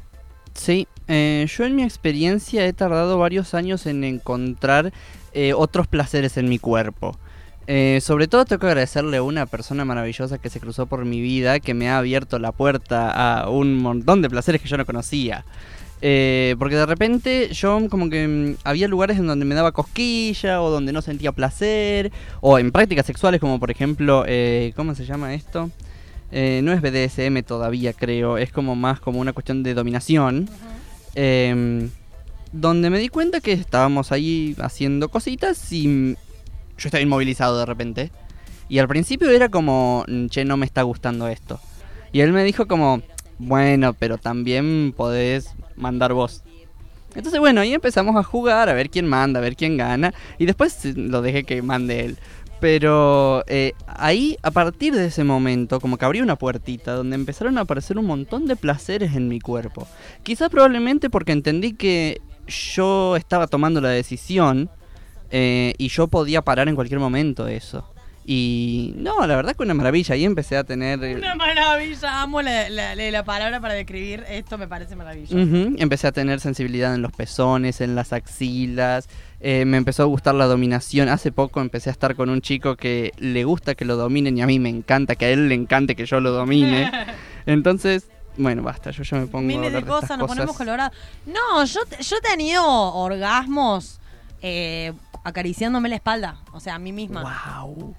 [0.55, 4.93] Sí, eh, yo en mi experiencia he tardado varios años en encontrar
[5.33, 7.19] eh, otros placeres en mi cuerpo.
[7.67, 11.21] Eh, sobre todo tengo que agradecerle a una persona maravillosa que se cruzó por mi
[11.21, 13.11] vida, que me ha abierto la puerta
[13.41, 15.45] a un montón de placeres que yo no conocía.
[16.07, 20.61] Eh, porque de repente yo como que mm, había lugares en donde me daba cosquilla
[20.61, 25.07] o donde no sentía placer, o en prácticas sexuales como por ejemplo, eh, ¿cómo se
[25.07, 25.71] llama esto?
[26.31, 30.47] Eh, no es BDSM todavía creo, es como más como una cuestión de dominación.
[31.15, 31.89] Em,
[32.53, 36.17] donde me di cuenta que estábamos ahí haciendo cositas y mm,
[36.77, 38.11] yo estaba inmovilizado de repente.
[38.69, 41.61] Y al principio era como, "Mm, che, no me está gustando esto.
[42.13, 43.01] Y él me dijo como,
[43.39, 46.43] bueno, pero también podés mandar vos.
[47.15, 50.13] Entonces bueno, ahí empezamos a jugar, a ver quién manda, a ver quién gana.
[50.39, 52.19] Y después lo dejé que mande él.
[52.61, 57.59] Pero eh, ahí, a partir de ese momento, como que abrí una puertita donde empezaron
[57.59, 59.87] a aparecer un montón de placeres en mi cuerpo.
[60.23, 64.71] Quizás probablemente porque entendí que yo estaba tomando la decisión
[65.31, 67.94] eh, y yo podía parar en cualquier momento eso.
[68.27, 70.15] Y no, la verdad que una maravilla.
[70.15, 71.03] Ahí empecé a tener...
[71.05, 72.23] eh, Una maravilla.
[72.23, 75.37] Amo la, la- la- la palabra para describir esto, me parece maravilloso.
[75.77, 79.09] Empecé a tener sensibilidad en los pezones, en las axilas.
[79.41, 81.11] eh, me empezó a gustar la dominación.
[81.11, 84.43] Hace poco empecé a estar con un chico que le gusta que lo dominen y
[84.43, 86.91] a mí me encanta que a él le encante que yo lo domine.
[87.47, 88.09] Entonces,
[88.39, 90.97] bueno, basta, yo ya me pongo a Miles de estas cosas, nos ponemos colorados.
[91.27, 92.65] No, yo, yo he tenido
[92.95, 94.01] orgasmos
[94.41, 94.93] eh,
[95.25, 96.39] acariciándome la espalda.
[96.53, 97.23] O sea, a mí misma.
[97.63, 97.95] Wow.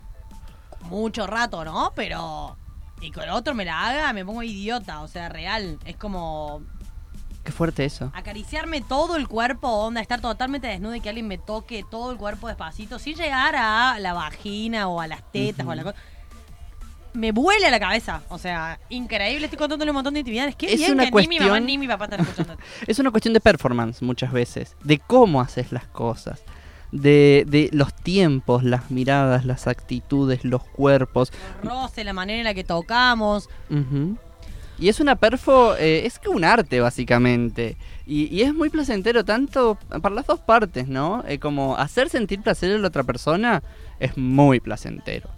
[0.89, 1.91] Mucho rato, ¿no?
[1.95, 2.57] Pero.
[3.01, 5.01] Y con otro me la haga, me pongo idiota.
[5.01, 5.77] O sea, real.
[5.85, 6.61] Es como
[7.43, 8.11] Qué fuerte eso.
[8.15, 12.17] acariciarme todo el cuerpo, onda, estar totalmente desnuda y que alguien me toque todo el
[12.17, 15.97] cuerpo despacito, sin llegar a la vagina o a las tetas o a la cosa.
[17.13, 18.23] Me vuela la cabeza.
[18.29, 19.45] O sea, increíble.
[19.45, 20.55] Estoy contándole un montón de intimidades.
[20.55, 22.57] Qué Es bien una que ni mi mamá cuestión- ni mi papá están escuchando.
[22.87, 26.41] Es una cuestión de performance muchas veces, de cómo haces las cosas,
[26.95, 31.31] de, de los tiempos, las miradas, las actitudes, los cuerpos.
[31.63, 33.49] roce, la manera en la que tocamos.
[33.69, 34.17] Ujú.
[34.77, 37.77] Y es una perfo, eh, es que un arte básicamente.
[38.05, 41.23] Y, y es muy placentero tanto para las dos partes, ¿no?
[41.27, 43.63] Eh, como hacer sentir placer a la otra persona
[43.99, 45.29] es muy placentero.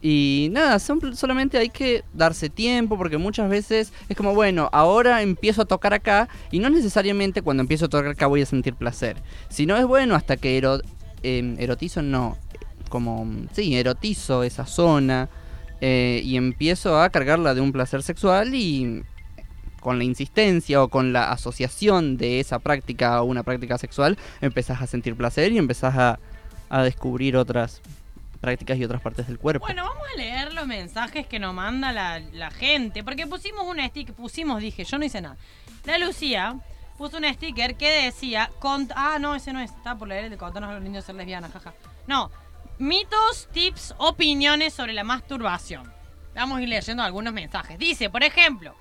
[0.00, 5.22] Y nada, son- solamente hay que darse tiempo porque muchas veces es como, bueno, ahora
[5.22, 8.74] empiezo a tocar acá y no necesariamente cuando empiezo a tocar acá voy a sentir
[8.74, 9.16] placer.
[9.48, 10.80] Si no es bueno hasta que ero-
[11.24, 12.36] em, erotizo, no,
[12.88, 15.28] como, sí, erotizo esa zona
[15.80, 19.02] eh, y empiezo a cargarla de un placer sexual y
[19.80, 24.80] con la insistencia o con la asociación de esa práctica a una práctica sexual, empezás
[24.82, 26.18] a sentir placer y empezás a,
[26.68, 27.80] a descubrir otras
[28.40, 29.66] prácticas y otras partes del cuerpo.
[29.66, 33.02] Bueno, vamos a leer los mensajes que nos manda la, la gente.
[33.04, 35.36] Porque pusimos un sticker, pusimos, dije, yo no hice nada.
[35.84, 36.58] La Lucía
[36.96, 40.30] puso un sticker que decía, cont- ah, no, ese no es, está por leer el
[40.30, 41.72] de contarnos a los niños ser lesbianas, jaja.
[42.06, 42.30] No,
[42.78, 45.92] mitos, tips, opiniones sobre la masturbación.
[46.34, 47.78] Vamos a ir leyendo algunos mensajes.
[47.78, 48.74] Dice, por ejemplo,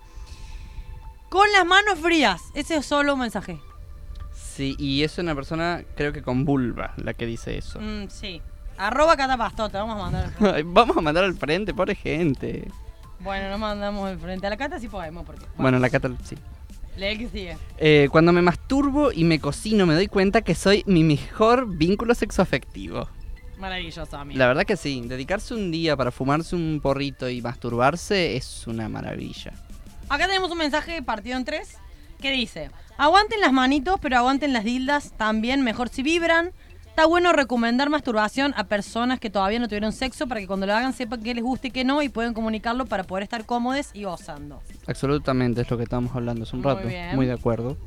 [1.29, 2.41] con las manos frías.
[2.53, 3.59] Ese es solo un mensaje.
[4.33, 7.79] Sí, y es una persona, creo que con vulva, la que dice eso.
[7.79, 8.41] Mm, sí.
[8.77, 10.63] Arroba Cata te vamos a mandar al frente.
[10.65, 12.67] Vamos a mandar al frente, pobre gente.
[13.19, 14.45] Bueno, no mandamos al frente.
[14.47, 15.45] A la Cata sí podemos, porque.
[15.57, 16.35] Bueno, la cata sí.
[16.97, 17.57] Lee que sigue.
[17.77, 22.15] Eh, cuando me masturbo y me cocino me doy cuenta que soy mi mejor vínculo
[22.15, 23.07] sexoafectivo.
[23.59, 24.37] Maravilloso, amigo.
[24.37, 28.89] La verdad que sí, dedicarse un día para fumarse un porrito y masturbarse es una
[28.89, 29.53] maravilla.
[30.09, 31.77] Acá tenemos un mensaje partido en tres
[32.19, 36.51] que dice: Aguanten las manitos, pero aguanten las dildas también, mejor si vibran.
[36.97, 40.73] Está bueno recomendar masturbación a personas que todavía no tuvieron sexo para que cuando lo
[40.73, 43.91] hagan sepan qué les gusta y qué no y pueden comunicarlo para poder estar cómodos
[43.93, 44.63] y gozando.
[44.87, 46.87] Absolutamente, es lo que estábamos hablando hace un Muy rato.
[46.87, 47.15] bien.
[47.15, 47.77] Muy de acuerdo.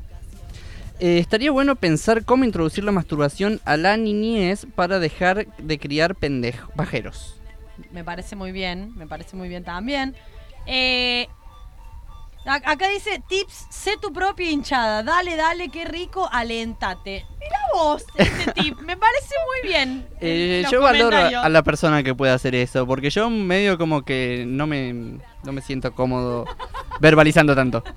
[1.01, 6.15] Eh, estaría bueno pensar cómo introducir la masturbación a la niñez para dejar de criar
[6.15, 7.35] pendejos, pajeros.
[7.91, 10.15] Me parece muy bien, me parece muy bien también.
[10.67, 11.27] Eh,
[12.55, 15.03] acá dice, tips, sé tu propia hinchada.
[15.03, 17.27] Dale, dale, qué rico, alentate.
[17.39, 20.09] Mira vos, ese tip, me parece muy bien.
[20.21, 24.45] Eh, yo valoro a la persona que puede hacer eso, porque yo medio como que
[24.47, 26.45] no me, no me siento cómodo
[27.01, 27.83] verbalizando tanto.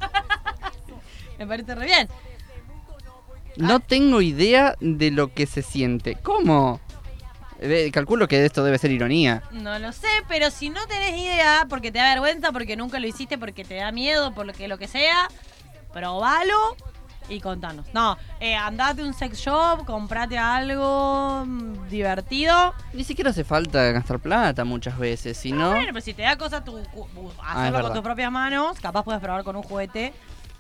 [1.40, 2.08] Me parece re bien.
[3.58, 6.16] No tengo idea de lo que se siente.
[6.24, 6.80] ¿Cómo?
[7.92, 9.44] Calculo que esto debe ser ironía.
[9.52, 13.08] No lo sé, pero si no tenés idea, porque te da vergüenza, porque nunca lo
[13.08, 15.28] hiciste, porque te da miedo, por lo que, lo que sea,
[15.94, 16.76] probalo
[17.30, 17.86] y contanos.
[17.94, 22.74] No, eh, andate a un sex shop, comprate algo mm, divertido.
[22.94, 25.70] Ni siquiera hace falta gastar plata muchas veces, si no...
[25.72, 26.78] Bueno, pero si te da cosa tu,
[27.40, 30.14] Ah, hacerlo con tus propias manos, capaz puedes probar con un juguete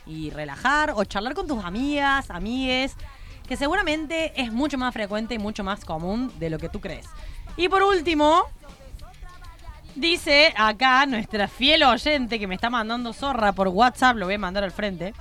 [0.05, 2.95] y relajar o charlar con tus amigas, amigues,
[3.53, 7.05] que seguramente es mucho más frecuente y mucho más común de lo que tú crees.
[7.55, 8.45] Y por último,
[9.93, 14.39] dice acá nuestra fiel oyente que me está mandando zorra por WhatsApp, lo voy a
[14.39, 15.13] mandar al frente.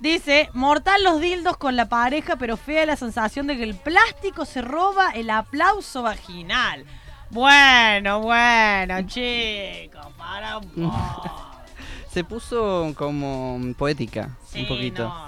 [0.00, 4.46] Dice, mortal los dildos con la pareja, pero fea la sensación de que el plástico
[4.46, 6.86] se roba el aplauso vaginal.
[7.28, 11.50] Bueno, bueno, chicos, para un poco.
[12.10, 15.04] Se puso como poética, Sí, un poquito.
[15.04, 15.26] no,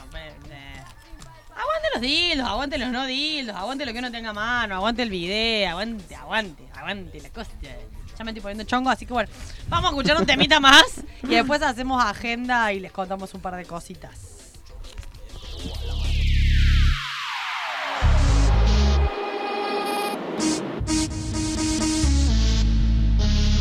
[1.98, 5.10] los dildos, aguante los no dildos, aguante lo que uno tenga a mano, aguante el
[5.10, 7.50] video, aguante, aguante, aguante la cosa.
[8.16, 9.30] Ya me estoy poniendo chongo, así que bueno,
[9.68, 13.56] vamos a escuchar un temita más y después hacemos agenda y les contamos un par
[13.56, 14.16] de cositas.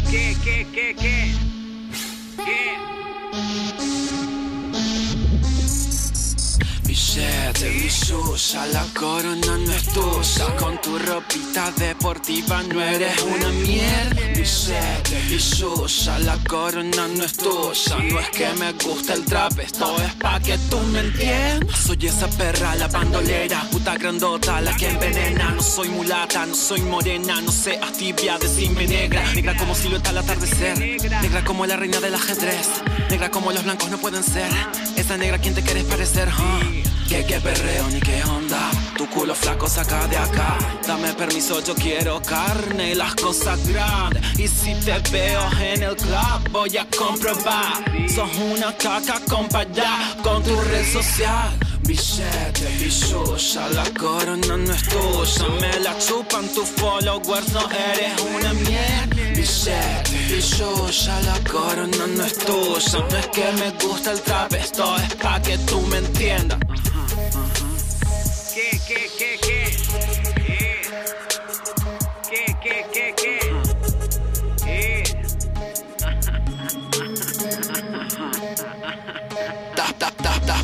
[0.09, 1.35] ¿Qué, qué, qué, qué?
[2.45, 2.96] ¿Qué?
[6.97, 10.55] Billete, billulla, la corona no es tuya.
[10.57, 14.21] Con tu ropita deportiva no eres una mierda.
[14.33, 17.97] Billete, billulla, la corona no es tuya.
[18.09, 21.79] No es que me gusta el trap, esto es pa' que tú me entiendas.
[21.79, 25.51] Soy esa perra, la bandolera, puta grandota, la que envenena.
[25.51, 29.23] No soy mulata, no soy morena, no seas tibia, decime negra.
[29.35, 32.67] Negra como silueta al atardecer, negra como la reina del ajedrez.
[33.11, 34.49] Negra como los blancos no pueden ser.
[34.95, 36.27] Esa negra, ¿quién te quieres parecer?
[36.29, 36.86] huh?
[37.07, 38.86] Que qué perreo ni qué onda.
[38.97, 40.57] Tu culo flaco saca de acá.
[40.87, 44.23] Dame permiso, yo quiero carne y las cosas grandes.
[44.39, 47.83] Y si te veo en el club, voy a comprobar.
[48.09, 51.51] Sos una caca comparada con tu red social.
[51.83, 55.47] Billete, billulla, la corona no es tuya.
[55.61, 59.15] Me la chupan tus followers, no eres una mierda.
[59.35, 63.05] Billete, billulla, la corona no es tuya.
[63.09, 66.59] No es que me gusta el trap, esto es pa' que tú me entiendas.
[79.97, 80.57] Ta, ta, ta,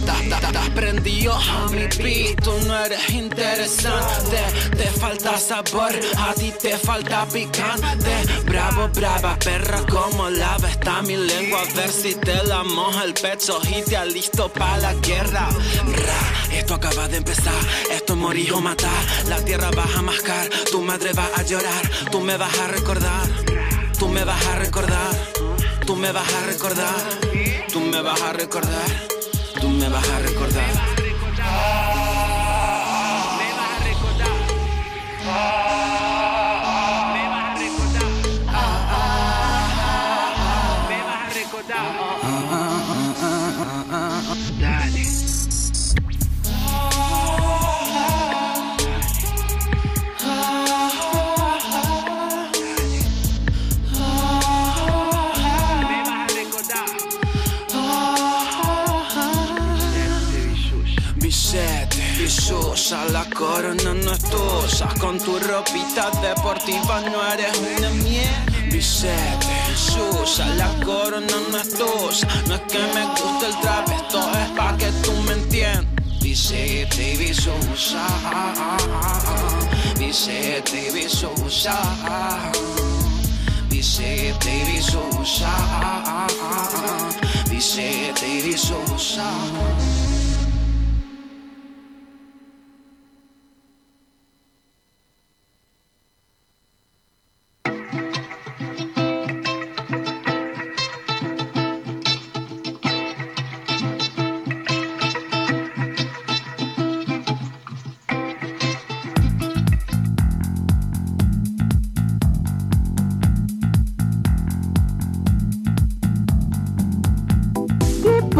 [0.73, 4.39] prendido a mi beat, tú no eres interesante,
[4.75, 8.15] te falta sabor, a ti te falta picante,
[8.45, 13.13] bravo, brava, perra como lava, está mi lengua, a ver si te la moja el
[13.13, 15.47] pecho y te alisto pa' la guerra,
[16.05, 17.61] Ra, esto acaba de empezar,
[17.91, 21.89] esto es morir o matar, la tierra vas a mascar, tu madre va a llorar,
[22.11, 23.27] tú me vas a recordar,
[23.97, 25.15] tú me vas a recordar,
[25.85, 27.03] tú me vas a recordar,
[27.71, 29.12] tú me vas a recordar,
[29.63, 30.92] tú me vas a recordar.
[62.93, 64.87] Susa, la corona no es tuya.
[64.99, 68.45] Con tu ropita deportiva no eres una mierda.
[68.69, 72.27] Vicente, Susa, la corona no es tuya.
[72.47, 75.85] No es que me guste el trap, esto es pa' que tú me entiendas.
[76.21, 78.05] Vicente y Visusa,
[79.97, 81.77] Vicente y Visusa.
[83.69, 85.51] Vicente y Visusa,
[87.49, 89.23] Vicente y Visusa.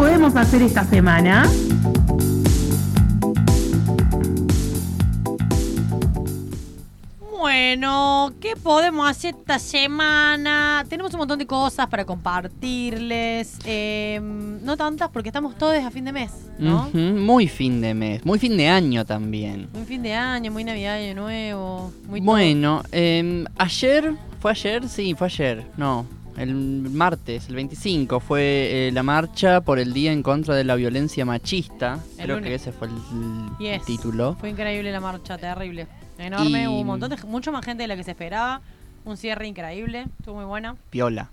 [0.04, 1.50] Podemos hacer esta semana?
[7.40, 10.84] Bueno, ¿qué podemos hacer esta semana?
[10.90, 13.60] Tenemos un montón de cosas para compartirles.
[13.64, 16.90] eh, no tantas porque estamos todos a fin de mes, ¿no?
[16.94, 19.70] Muy fin de mes, muy fin de año también.
[19.72, 21.94] Muy fin de año, muy Navidad, Año Nuevo.
[22.10, 22.20] Muy.
[22.20, 24.90] Bueno, em, ayer, ¿fue ayer?
[24.90, 25.66] Sí, fue ayer.
[25.78, 26.06] No,
[26.38, 30.76] el martes, el 25, fue eh, la marcha por el Día en contra de la
[30.76, 32.00] violencia machista.
[32.18, 32.50] El Creo lunes.
[32.50, 34.36] que ese fue el, título.
[34.40, 35.88] Fue increíble la marcha, terrible.
[36.18, 38.62] Enorme, Y- hubo un montón de, mucho más gente de la que se esperaba.
[39.06, 40.76] Un cierre increíble, estuvo muy buena.
[40.90, 41.30] Piola.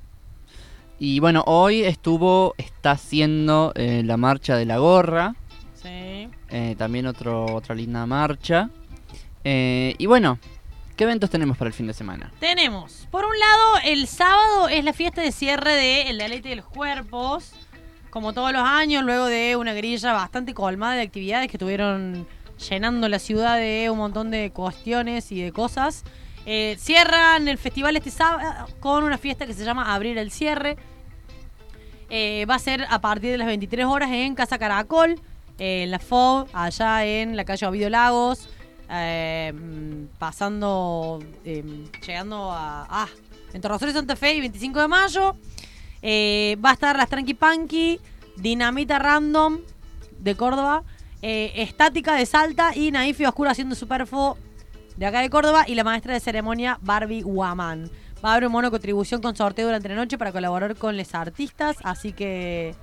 [0.99, 5.35] Y bueno, hoy estuvo, está haciendo eh, la marcha de la gorra.
[5.75, 6.29] Sí.
[6.51, 8.69] eh, también otro, otra linda marcha.
[9.43, 10.39] Y bueno,
[11.01, 12.31] ¿qué eventos tenemos para el fin de semana?
[12.41, 16.57] Tenemos, por un lado, el sábado es la fiesta de cierre de El Deleite de
[16.57, 17.55] los Cuerpos.
[18.11, 22.27] Como todos los años, luego de una grilla bastante colmada de actividades que estuvieron
[22.69, 26.05] llenando la ciudad de un montón de cuestiones y de cosas.
[26.45, 30.77] Eh, cierran el festival este sábado con una fiesta que se llama Abrir el Cierre.
[32.11, 35.19] Eh, va a ser a partir de las 23 horas en Casa Caracol,
[35.57, 38.51] en la FOB, allá en la calle Ovidio Lagos,
[38.91, 39.53] eh,
[40.19, 42.87] pasando, eh, llegando a...
[42.89, 43.09] Ah,
[43.53, 45.37] en Torrosero Santa Fe y 25 de mayo.
[46.03, 48.01] Eh, va a estar las Tranqui
[48.37, 49.59] Dinamita Random
[50.19, 50.83] de Córdoba,
[51.23, 54.39] Estática de Salta y Naif y Oscuro haciendo Superfo
[54.97, 57.91] de acá de Córdoba y la maestra de ceremonia Barbie Guamán.
[58.25, 61.15] Va a haber un mono contribución con sorteo durante la noche para colaborar con los
[61.15, 62.75] artistas, así que...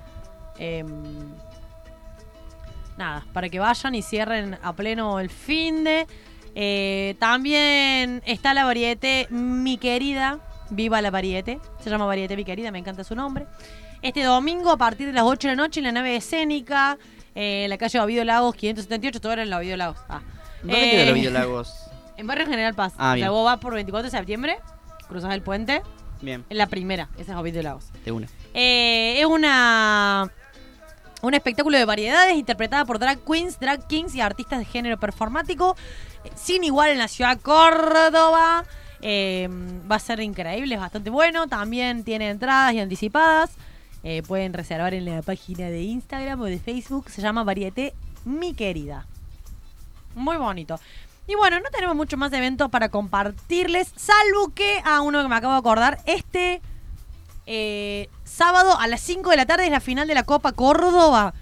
[2.98, 6.08] nada, para que vayan y cierren a pleno el fin de...
[6.60, 10.40] Eh, también está la variete Mi Querida,
[10.72, 13.46] Viva la Variete, se llama Variete Mi Querida, me encanta su nombre.
[14.02, 16.98] Este domingo a partir de las 8 de la noche en la nave escénica,
[17.36, 19.98] eh, en la calle Ovidio Lagos 578, todo era en la Ovidio Lagos.
[20.10, 20.22] Ah.
[20.64, 21.74] ¿Dónde Eh, queda Ovidio Lagos?
[22.18, 22.94] En Barrio General Paz.
[22.98, 23.26] Ah, o bien.
[23.26, 24.58] sea, vos vas por 24 de septiembre,
[25.08, 25.84] cruzas el puente,
[26.20, 27.92] Bien, en la primera, esa es Ovidio Lagos.
[28.04, 28.28] de una.
[28.56, 30.32] Eh, es una
[31.22, 35.76] un espectáculo de variedades interpretada por drag queens, drag kings y artistas de género performático,
[36.24, 38.66] eh, sin igual en la ciudad Córdoba.
[39.02, 39.48] Eh,
[39.90, 41.48] va a ser increíble, es bastante bueno.
[41.48, 43.52] También tiene entradas y anticipadas.
[44.04, 47.10] Eh, pueden reservar en la página de Instagram o de Facebook.
[47.10, 47.94] Se llama Varieté
[48.26, 49.06] Mi Querida.
[50.16, 50.80] Muy bonito.
[51.28, 55.36] Y bueno, no tenemos mucho más eventos para compartirles, salvo que a uno que me
[55.36, 56.62] acabo de acordar, este
[57.48, 61.34] eh, sábado a las 5 de la tarde es la final de la Copa Córdoba,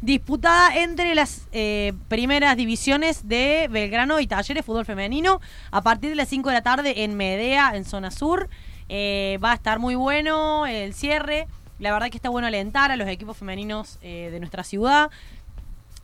[0.00, 5.40] disputada entre las eh, primeras divisiones de Belgrano y Talleres Fútbol Femenino,
[5.70, 8.48] a partir de las 5 de la tarde en Medea, en zona sur.
[8.88, 11.46] Eh, va a estar muy bueno el cierre.
[11.78, 15.10] La verdad que está bueno alentar a los equipos femeninos de nuestra ciudad.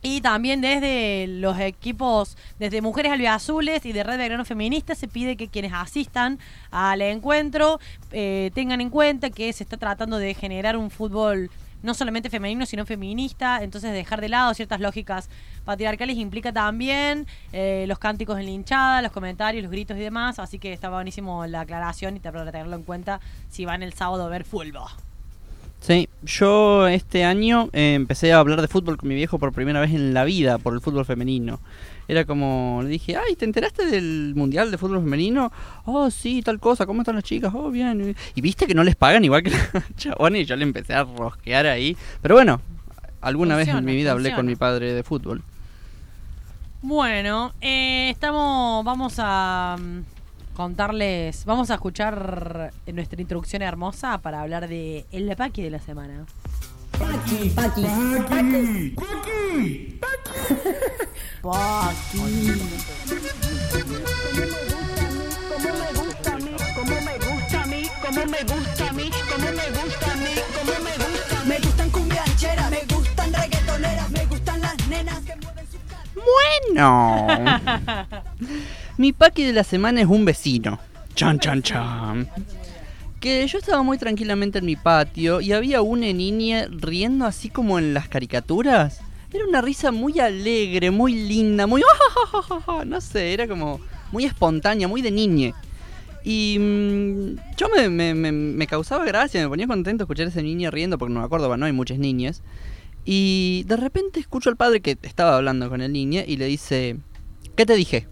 [0.01, 5.37] Y también desde los equipos, desde Mujeres Albiazules y de Red Belgrano Feminista, se pide
[5.37, 6.39] que quienes asistan
[6.71, 7.79] al encuentro
[8.11, 11.51] eh, tengan en cuenta que se está tratando de generar un fútbol
[11.83, 13.63] no solamente femenino, sino feminista.
[13.63, 15.29] Entonces, dejar de lado ciertas lógicas
[15.65, 20.39] patriarcales implica también eh, los cánticos en la hinchada, los comentarios, los gritos y demás.
[20.39, 24.25] Así que está buenísimo la aclaración y para tenerlo en cuenta si van el sábado
[24.25, 25.10] a ver fútbol.
[25.81, 29.81] Sí, yo este año eh, empecé a hablar de fútbol con mi viejo por primera
[29.81, 31.59] vez en la vida, por el fútbol femenino.
[32.07, 35.51] Era como, le dije, ay, ¿te enteraste del Mundial de Fútbol Femenino?
[35.85, 37.51] Oh, sí, tal cosa, ¿cómo están las chicas?
[37.55, 38.15] Oh, bien.
[38.35, 41.03] Y viste que no les pagan igual que los chabones y yo le empecé a
[41.03, 41.97] rosquear ahí.
[42.21, 42.61] Pero bueno,
[43.21, 45.41] alguna vez en mi vida hablé con mi padre de fútbol.
[46.81, 49.77] Bueno, eh, estamos, vamos a
[50.53, 56.25] contarles, vamos a escuchar nuestra introducción hermosa para hablar de el paqui de la semana.
[56.91, 57.83] Paqui, paqui.
[58.27, 60.31] Paqui, Paqui, Paqui.
[71.47, 75.77] Me gustan cumbiancheras, me gustan reggaetoneras, me gustan las nenas que mueven su
[76.75, 77.27] Bueno.
[78.97, 80.79] Mi paqui de la semana es un vecino.
[81.15, 82.27] Chan, chan, chan.
[83.19, 87.77] Que yo estaba muy tranquilamente en mi patio y había una niña riendo así como
[87.79, 89.01] en las caricaturas.
[89.33, 91.81] Era una risa muy alegre, muy linda, muy...
[92.85, 93.79] No sé, era como
[94.11, 95.53] muy espontánea, muy de niñe.
[96.23, 100.41] Y mm, yo me, me- me- me causaba gracia, me ponía contento escuchar a esa
[100.41, 102.41] niña riendo, porque no me acuerdo, no hay muchas niñas.
[103.05, 106.97] Y de repente escucho al padre que estaba hablando con el niño y le dice,
[107.55, 108.07] ¿qué te dije?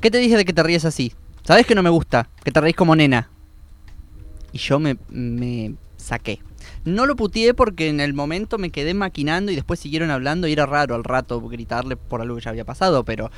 [0.00, 1.12] ¿Qué te dije de que te ríes así?
[1.44, 2.28] ¿Sabes que no me gusta?
[2.42, 3.28] Que te reís como nena.
[4.52, 4.96] Y yo me,
[5.96, 6.40] saqué.
[6.84, 10.52] No lo puteé porque en el momento me quedé maquinando y después siguieron hablando y
[10.52, 13.30] era raro al rato gritarle por algo que ya había pasado, pero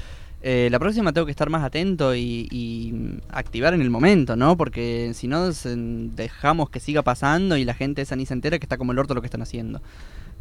[0.42, 4.56] eh, la próxima tengo que estar más atento y, activar en el momento, ¿no?
[4.56, 8.64] Porque si no dejamos que siga pasando y la gente esa ni se entera que
[8.64, 9.80] está como el orto lo que están haciendo.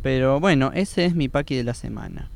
[0.04, 2.30] Pero bueno, ese es mi paqui de la semana.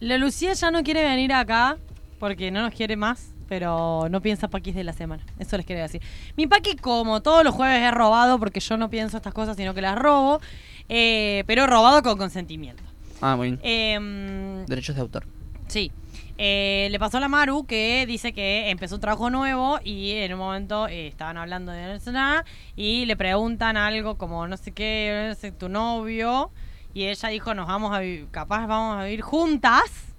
[0.00, 1.78] La Lucía ya no quiere venir acá
[2.24, 5.22] porque no nos quiere más, pero no piensa paquis de la semana.
[5.38, 6.00] Eso les quería decir.
[6.38, 9.74] Mi paqui, como todos los jueves, es robado porque yo no pienso estas cosas, sino
[9.74, 10.40] que las robo,
[10.88, 12.82] eh, pero robado con consentimiento.
[13.20, 13.60] Ah, muy bien.
[13.62, 15.26] Em, Derechos de autor.
[15.66, 15.92] Sí.
[16.38, 20.32] Eh, le pasó a la Maru que dice que empezó un trabajo nuevo y en
[20.32, 25.26] un momento eh, estaban hablando de nada y le preguntan algo como no sé qué,
[25.28, 26.50] no sé, tu novio
[26.94, 30.13] y ella dijo nos vamos a vivir, capaz vamos a vivir juntas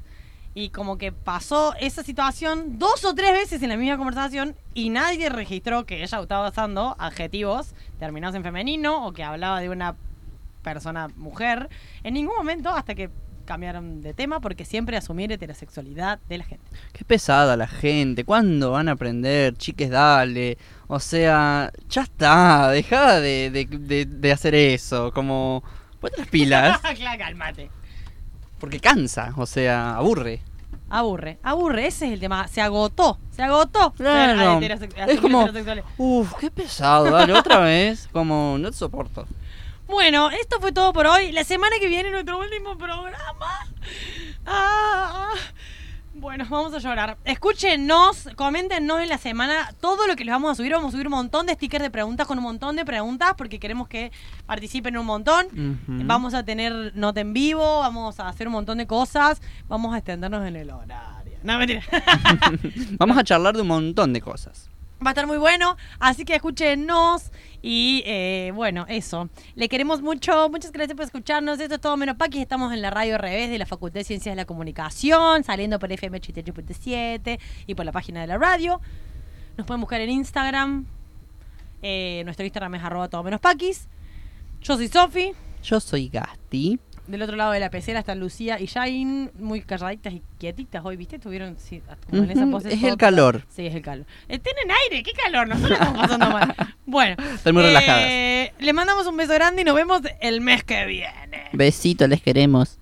[0.55, 4.89] y como que pasó esa situación dos o tres veces en la misma conversación y
[4.89, 9.95] nadie registró que ella estaba usando adjetivos terminados en femenino o que hablaba de una
[10.63, 11.69] persona mujer
[12.03, 13.09] en ningún momento hasta que
[13.45, 16.65] cambiaron de tema porque siempre asumir heterosexualidad de la gente.
[16.93, 18.23] Qué pesada la gente.
[18.23, 19.55] ¿Cuándo van a aprender?
[19.55, 20.57] Chiques, dale.
[20.87, 22.71] O sea, ya está.
[22.71, 25.11] Deja de, de, de- de hacer eso.
[25.11, 25.63] Como,
[25.99, 26.79] ponte las pilas.
[26.95, 27.69] claro, calmate.
[28.59, 29.33] Porque cansa.
[29.37, 30.41] O sea, aburre.
[30.89, 32.47] Aburre, aburre, ese es el tema.
[32.47, 33.91] Se agotó, se agotó.
[33.93, 34.59] Claro.
[35.07, 35.49] Es como,
[35.97, 37.09] uff, qué pesado.
[37.09, 38.07] Dale, otra vez.
[38.11, 39.25] Como, no te soporto.
[39.87, 41.31] Bueno, esto fue todo por hoy.
[41.31, 43.67] La semana que viene nuestro último programa.
[44.45, 45.33] Ah,
[46.15, 47.17] bueno, vamos a llorar.
[47.25, 50.71] Escúchenos, coméntenos en la semana todo lo que les vamos a subir.
[50.71, 53.59] Vamos a subir un montón de stickers de preguntas con un montón de preguntas porque
[53.59, 54.11] queremos que
[54.45, 55.47] participen un montón.
[55.87, 59.41] Vamos a tener nota en vivo, vamos a hacer un montón de cosas.
[59.67, 61.37] Vamos a extendernos en el horario.
[61.43, 61.83] No, mentira.
[62.97, 64.67] Vamos a charlar de un montón de cosas.
[65.05, 67.31] Va a estar muy bueno, así que escúchenos
[67.61, 69.29] y eh, bueno, eso.
[69.53, 71.59] Le queremos mucho, muchas gracias por escucharnos.
[71.59, 72.41] Esto es todo menos Paquis.
[72.41, 75.91] Estamos en la radio revés de la Facultad de Ciencias de la Comunicación, saliendo por
[75.91, 78.81] FM 88.7 y por la página de la radio.
[79.57, 80.87] Nos pueden buscar en Instagram.
[81.83, 83.87] Eh, nuestro Instagram es arroba todo menos Paquis.
[84.61, 85.33] Yo soy Sofi.
[85.61, 86.79] Yo soy Gasti.
[87.07, 90.97] Del otro lado de la pecera están Lucía y Jain, muy calladitas y quietitas hoy,
[90.97, 91.17] ¿viste?
[91.17, 92.73] Estuvieron sí, como en esa pose.
[92.73, 93.43] es el calor.
[93.55, 94.07] Sí, es el calor.
[94.27, 95.47] Eh, tienen aire, ¿qué calor?
[95.47, 96.55] Nosotros estamos pasando mal.
[96.87, 97.15] Bueno.
[97.33, 98.03] Están muy relajadas.
[98.05, 101.45] eh, Les mandamos un beso grande y nos vemos el mes que viene.
[101.51, 102.77] Besito, les queremos.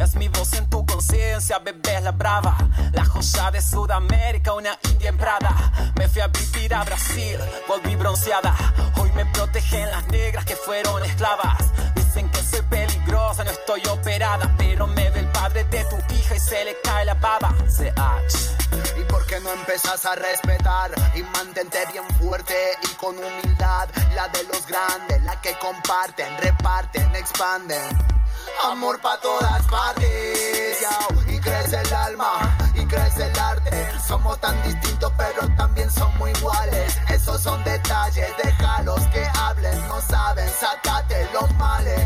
[0.00, 2.56] Es mi voz en tu conciencia, bebé la brava.
[2.92, 5.92] La joya de Sudamérica, una india en Prada.
[5.96, 8.54] Me fui a vivir a Brasil, volví bronceada.
[8.96, 11.58] Hoy me protegen las negras que fueron esclavas.
[11.96, 14.54] Dicen que soy peligrosa, no estoy operada.
[14.56, 17.52] Pero me ve el padre de tu hija y se le cae la baba.
[17.66, 18.98] CH.
[19.00, 23.88] ¿Y por qué no empezás a respetar y mantente bien fuerte y con humildad?
[24.14, 28.17] La de los grandes, la que comparten, reparten, expanden.
[28.64, 30.78] Amor pa' todas partes,
[31.26, 33.88] y crece el alma, y crece el arte.
[34.06, 36.98] Somos tan distintos, pero también somos iguales.
[37.08, 42.00] Esos son detalles, déjalos que hablen, no saben, sácate los males.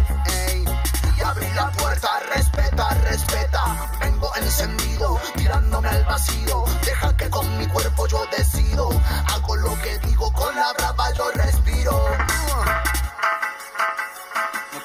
[0.49, 0.64] ey.
[1.16, 3.90] Y abrí la puerta, respeta, respeta.
[4.01, 6.64] Vengo encendido, tirándome al vacío.
[6.84, 8.90] Deja que con mi cuerpo yo decido.
[9.32, 12.07] Hago lo que digo, con la brava yo respiro.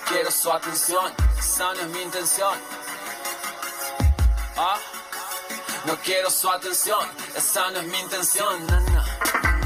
[0.07, 2.53] No quiero su atención, esa no es mi intención.
[4.55, 4.77] Ah,
[5.85, 8.65] no quiero su atención, esa no es mi intención.
[8.67, 9.56] na.